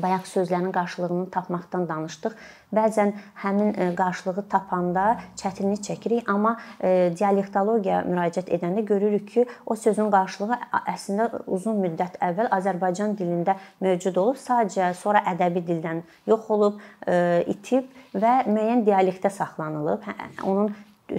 bayaq 0.01 0.27
sözlərin 0.29 0.71
qarşılığını 0.75 1.29
tapmaqdan 1.33 1.87
danışdıq. 1.89 2.35
Bəzən 2.73 3.13
həmin 3.43 3.73
e, 3.73 3.89
qarşılığı 3.95 4.45
tapanda 4.49 5.05
çətinlik 5.39 5.83
çəkirik, 5.87 6.29
amma 6.31 6.55
e, 6.81 7.11
dialektologiya 7.17 8.01
müraciət 8.07 8.49
edəndə 8.57 8.85
görürük 8.85 9.27
ki, 9.33 9.45
o 9.65 9.75
sözün 9.75 10.09
qarşılığı 10.13 10.59
əslində 10.95 11.29
uzun 11.47 11.81
müddət 11.83 12.17
əvvəl 12.21 12.49
Azərbaycan 12.57 13.17
dilində 13.19 13.57
mövcud 13.83 14.17
olub, 14.17 14.39
sadəcə 14.41 14.93
sonra 14.97 15.23
ədəbi 15.33 15.65
dildən 15.67 16.01
yox 16.29 16.49
olub, 16.57 16.81
e, 17.07 17.43
itib 17.53 17.91
və 18.13 18.41
müəyyən 18.49 18.87
dialektə 18.87 19.29
saxlanılıb. 19.33 20.09
Hə, 20.09 20.33
onun 20.43 20.73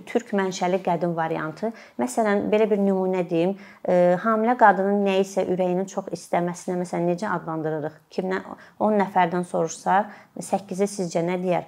türk 0.09 0.33
mənşəli 0.37 0.81
qədim 0.85 1.15
variantı. 1.17 1.73
Məsələn, 2.01 2.47
belə 2.53 2.69
bir 2.71 2.83
nümunə 2.83 3.23
deyim. 3.31 3.55
E, 3.85 4.17
hamilə 4.25 4.57
qadının 4.61 5.05
nə 5.07 5.21
isə 5.23 5.47
ürəyinin 5.51 5.89
çox 5.91 6.11
istəməsinə 6.17 6.81
məsələn 6.83 7.09
necə 7.13 7.31
adlandırırıq? 7.37 7.97
Kimdən 8.15 8.45
10 8.81 9.01
nəfərdən 9.05 9.49
soruşsa, 9.51 10.03
8-i 10.41 10.91
sizcə 10.99 11.25
nə 11.27 11.41
deyər? 11.43 11.67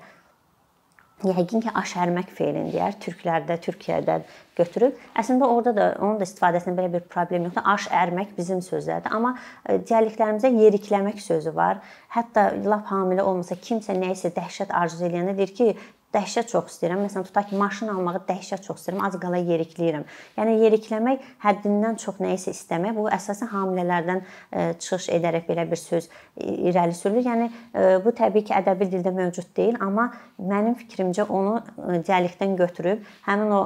Yəqin 1.25 1.63
ki, 1.65 1.71
aşərmək 1.81 2.29
feilini 2.37 2.75
deyər. 2.75 2.99
Türklərdə, 3.01 3.55
Türkiyədə 3.65 4.19
götürüb. 4.59 4.99
Əslində 5.17 5.49
orada 5.49 5.73
da 5.73 5.87
onun 6.05 6.19
da 6.21 6.27
istifadəsində 6.29 6.77
belə 6.77 6.91
bir 6.93 7.07
problem 7.09 7.47
yoxdur. 7.47 7.65
Aş 7.73 7.87
ərmək 8.03 8.35
bizim 8.37 8.61
sözlərdir, 8.61 9.15
amma 9.17 9.33
e, 9.65 9.79
dialektlərimizdə 9.81 10.51
yerikləmək 10.53 11.23
sözü 11.25 11.55
var. 11.57 11.81
Hətta 12.13 12.51
lap 12.69 12.93
hamilə 12.93 13.25
olmasa 13.25 13.57
kimsə 13.57 13.97
nə 13.97 14.13
isə 14.13 14.29
dəhşət 14.37 14.75
arzu 14.77 15.07
edəndə 15.09 15.33
deyir 15.41 15.55
ki, 15.57 15.71
dəhşət 16.17 16.51
çox 16.53 16.73
istəyirəm. 16.73 17.05
Məsələn, 17.07 17.27
tutaq 17.29 17.51
ki, 17.51 17.59
maşın 17.61 17.93
almağı 17.93 18.23
dəhşət 18.29 18.65
çox 18.67 18.81
istəyirəm, 18.81 19.03
az 19.07 19.17
qala 19.21 19.41
yerikləyirəm. 19.45 20.07
Yəni 20.39 20.57
yerikləmək 20.65 21.27
həddindən 21.45 21.99
çox 22.03 22.21
nə 22.25 22.33
isə 22.37 22.55
istəmək. 22.57 22.97
Bu 22.97 23.07
əsasən 23.13 23.51
hamilələrdən 23.53 24.23
e, 24.23 24.67
çıxış 24.83 25.11
edərək 25.19 25.47
belə 25.51 25.67
bir 25.71 25.81
söz 25.81 26.09
irəli 26.41 26.97
sürülür. 26.97 27.27
Yəni 27.29 27.49
e, 27.49 27.87
bu 28.05 28.15
təbii 28.17 28.47
ki, 28.49 28.55
ədəbi 28.57 28.89
dildə 28.93 29.13
mövcud 29.17 29.53
deyil, 29.57 29.79
amma 29.85 30.09
mənim 30.41 30.77
fikrimcə 30.81 31.29
onu 31.29 31.59
e, 31.61 32.01
dialektdən 32.07 32.57
götürüb 32.61 33.05
həmin 33.27 33.53
o 33.53 33.63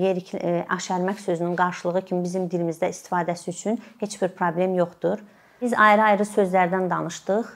yerik 0.00 0.32
aşərmək 0.72 1.20
sözünün 1.22 1.54
qarşılığı 1.58 2.04
kimi 2.08 2.24
bizim 2.24 2.48
dilimizdə 2.50 2.90
istifadəsi 2.92 3.50
üçün 3.52 3.80
heç 4.00 4.20
bir 4.22 4.34
problem 4.36 4.74
yoxdur. 4.78 5.22
Biz 5.62 5.72
ayrı-ayrı 5.80 6.26
sözlərdən 6.28 6.90
danışdıq. 6.90 7.52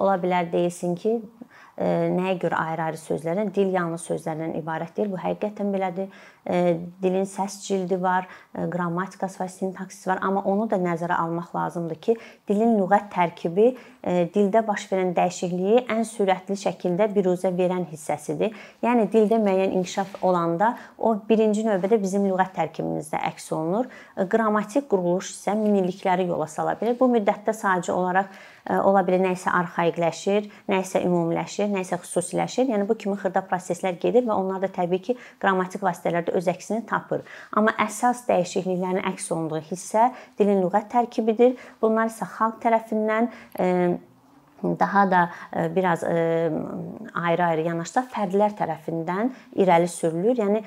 Ola 0.00 0.16
bilər 0.18 0.48
deyilsin 0.50 0.96
ki, 0.98 1.12
nəyə 1.76 2.36
görə 2.40 2.56
ayrı-ayrı 2.70 3.00
sözlərdən, 3.02 3.52
dil 3.56 3.74
yalnız 3.74 4.06
sözlərdən 4.08 4.56
ibarət 4.62 4.96
deyil. 4.96 5.10
Bu 5.12 5.20
həqiqətən 5.20 5.72
belədir. 5.74 6.08
Dilin 6.46 7.26
səs 7.26 7.58
cildi 7.66 7.98
var, 8.02 8.28
qrammatikası 8.54 9.42
var, 9.42 9.48
sintaksisi 9.50 10.10
var, 10.10 10.20
amma 10.22 10.44
onu 10.46 10.68
da 10.70 10.78
nəzərə 10.78 11.18
almaq 11.18 11.50
lazımdır 11.56 11.98
ki, 12.04 12.14
dilin 12.48 12.76
lüğət 12.78 13.08
tərkibi 13.10 13.66
dildə 14.06 14.62
baş 14.66 14.84
verən 14.92 15.10
dəyişikliyi 15.16 15.82
ən 15.90 16.04
sürətli 16.06 16.54
şəkildə 16.60 17.08
biruzə 17.10 17.50
verən 17.50 17.88
hissəsidir. 17.90 18.54
Yəni 18.86 19.08
dildə 19.10 19.40
müəyyən 19.42 19.74
inkişaf 19.80 20.20
olanda 20.22 20.76
o 20.98 21.16
birinci 21.28 21.66
növbədə 21.66 21.98
bizim 22.02 22.28
lüğət 22.30 22.54
tərkibimizdə 22.60 23.18
əks 23.32 23.50
olunur. 23.56 23.90
Qrammatik 24.30 24.86
quruluş 24.92 25.32
isə 25.34 25.56
minilikləri 25.58 26.28
yola 26.30 26.46
sala 26.46 26.76
bilər. 26.78 26.94
Bu 27.00 27.10
müddətdə 27.10 27.56
sadəcə 27.56 27.90
olaraq 27.96 28.30
ola 28.86 29.02
bilər 29.06 29.22
nə 29.22 29.34
isə 29.34 29.50
arxaiqləşir, 29.54 30.46
nə 30.70 30.80
isə 30.82 31.02
ümumiləşir, 31.06 31.68
nə 31.70 31.82
isə 31.82 31.98
xüsusiləşir. 32.02 32.70
Yəni 32.70 32.86
bu 32.86 32.96
kimi 32.98 33.18
xırda 33.18 33.42
proseslər 33.46 33.98
gedir 34.02 34.26
və 34.26 34.34
onlar 34.34 34.62
da 34.62 34.70
təbii 34.70 35.02
ki, 35.02 35.18
qrammatik 35.42 35.82
vasitələrdə 35.86 36.34
öz 36.36 36.50
əksini 36.52 36.84
tapır. 36.88 37.24
Amma 37.56 37.74
əsas 37.86 38.24
dəyişikliklərin 38.28 39.04
əks 39.12 39.30
olunduğu 39.34 39.62
hissə 39.70 40.10
dilin 40.38 40.62
lüğət 40.64 40.92
tərkibidir. 40.94 41.56
Bunlar 41.82 42.12
isə 42.12 42.28
xalq 42.36 42.60
tərəfindən 42.64 43.32
daha 44.80 45.10
da 45.10 45.20
biraz 45.76 46.00
ayrı-ayrı 47.14 47.66
yanaşsaq 47.66 48.08
fərdlər 48.14 48.54
tərəfindən 48.56 49.28
irəli 49.60 49.88
sürülür. 49.90 50.38
Yəni 50.40 50.62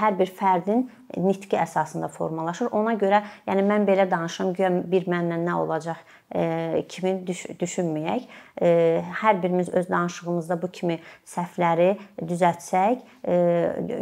hər 0.00 0.18
bir 0.18 0.32
fərdin 0.34 0.88
nitqi 1.16 1.56
əsasında 1.56 2.10
formalaşır. 2.12 2.72
Ona 2.74 2.96
görə, 2.98 3.22
yəni 3.46 3.62
mən 3.68 3.86
belə 3.88 4.08
danışıram, 4.10 4.52
guya 4.58 4.72
bir 4.90 5.06
mənlə 5.08 5.38
nə 5.44 5.54
olacaq 5.62 6.02
kimi 6.88 7.26
düş 7.26 7.44
düşünməyək. 7.60 8.26
Hər 9.20 9.42
birimiz 9.42 9.68
öz 9.68 9.88
danışığımızda 9.88 10.58
bu 10.62 10.68
kimi 10.68 10.98
səhvləri 11.26 11.94
düzəltsək, 12.20 13.04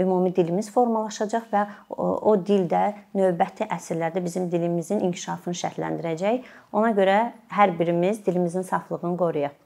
ümumi 0.01 0.33
dilimiz 0.37 0.71
formalaşacaq 0.75 1.47
və 1.53 1.67
o 1.97 2.35
dildə 2.37 2.89
növbəti 3.15 3.69
əsrlərdə 3.71 4.25
bizim 4.25 4.51
dilimizin 4.51 5.05
inkişafını 5.07 5.55
şərtləndirəcək. 5.63 6.43
Ona 6.73 6.91
görə 6.99 7.21
hər 7.55 7.79
birimiz 7.79 8.25
dilimizin 8.27 8.67
saflığını 8.67 9.17
qoruyaq. 9.17 9.66